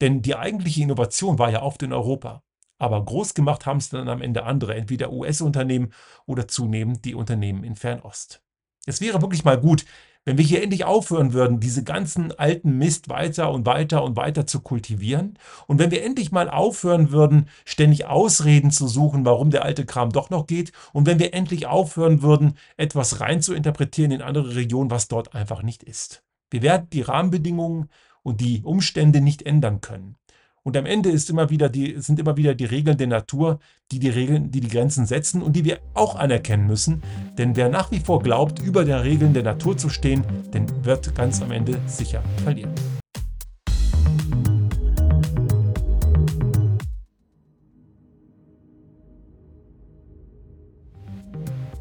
Denn 0.01 0.23
die 0.23 0.37
eigentliche 0.37 0.83
Innovation 0.83 1.39
war 1.39 1.51
ja 1.51 1.63
oft 1.63 1.83
in 1.83 1.93
Europa. 1.93 2.43
Aber 2.79 3.05
groß 3.05 3.35
gemacht 3.35 3.67
haben 3.67 3.77
es 3.77 3.91
dann 3.91 4.09
am 4.09 4.23
Ende 4.23 4.45
andere, 4.45 4.75
entweder 4.75 5.13
US-Unternehmen 5.13 5.93
oder 6.25 6.49
zunehmend 6.49 7.05
die 7.05 7.15
Unternehmen 7.15 7.63
in 7.63 7.77
Fernost. 7.77 8.43
Es 8.87 9.03
wäre 9.03 9.21
wirklich 9.21 9.45
mal 9.45 9.61
gut, 9.61 9.85
wenn 10.25 10.39
wir 10.39 10.45
hier 10.45 10.63
endlich 10.63 10.85
aufhören 10.85 11.33
würden, 11.33 11.61
diese 11.61 11.83
ganzen 11.83 12.33
alten 12.33 12.77
Mist 12.77 13.09
weiter 13.09 13.51
und 13.51 13.67
weiter 13.67 14.05
und 14.05 14.17
weiter 14.17 14.47
zu 14.47 14.61
kultivieren 14.61 15.39
und 15.67 15.79
wenn 15.79 15.91
wir 15.91 16.05
endlich 16.05 16.31
mal 16.31 16.51
aufhören 16.51 17.11
würden, 17.11 17.49
ständig 17.65 18.07
Ausreden 18.07 18.71
zu 18.71 18.87
suchen, 18.87 19.25
warum 19.25 19.51
der 19.51 19.65
alte 19.65 19.87
Kram 19.87 20.11
doch 20.11 20.31
noch 20.31 20.47
geht 20.47 20.73
und 20.93 21.07
wenn 21.07 21.19
wir 21.19 21.35
endlich 21.35 21.67
aufhören 21.67 22.23
würden, 22.23 22.55
etwas 22.77 23.21
rein 23.21 23.41
zu 23.43 23.55
interpretieren 23.55 24.11
in 24.11 24.23
andere 24.23 24.55
Regionen, 24.57 24.91
was 24.91 25.09
dort 25.09 25.35
einfach 25.35 25.63
nicht 25.63 25.83
ist. 25.83 26.23
Wir 26.51 26.63
werden 26.63 26.89
die 26.93 27.03
Rahmenbedingungen 27.03 27.89
und 28.23 28.41
die 28.41 28.63
Umstände 28.63 29.21
nicht 29.21 29.43
ändern 29.43 29.81
können. 29.81 30.17
Und 30.63 30.77
am 30.77 30.85
Ende 30.85 31.11
ist 31.11 31.31
immer 31.31 31.49
wieder 31.49 31.71
die, 31.71 31.97
sind 32.01 32.19
immer 32.19 32.37
wieder 32.37 32.55
die 32.55 32.67
Regeln 32.67 32.99
der 32.99 33.07
Natur, 33.07 33.61
die 33.93 33.99
die 33.99 34.11
Regeln, 34.11 34.51
die 34.51 34.61
die 34.61 34.69
Grenzen 34.69 35.07
setzen 35.07 35.41
und 35.43 35.57
die 35.57 35.65
wir 35.65 35.79
auch 35.95 36.17
anerkennen 36.17 36.67
müssen. 36.67 37.03
Denn 37.39 37.57
wer 37.57 37.71
nach 37.71 37.91
wie 37.91 38.01
vor 38.01 38.23
glaubt, 38.23 38.61
über 38.61 38.85
den 38.85 38.97
Regeln 38.97 39.33
der 39.33 39.43
Natur 39.43 39.79
zu 39.79 39.89
stehen, 39.89 40.23
den 40.53 40.67
wird 40.85 41.15
ganz 41.15 41.41
am 41.41 41.51
Ende 41.51 41.79
sicher 41.87 42.23
verlieren. 42.45 42.75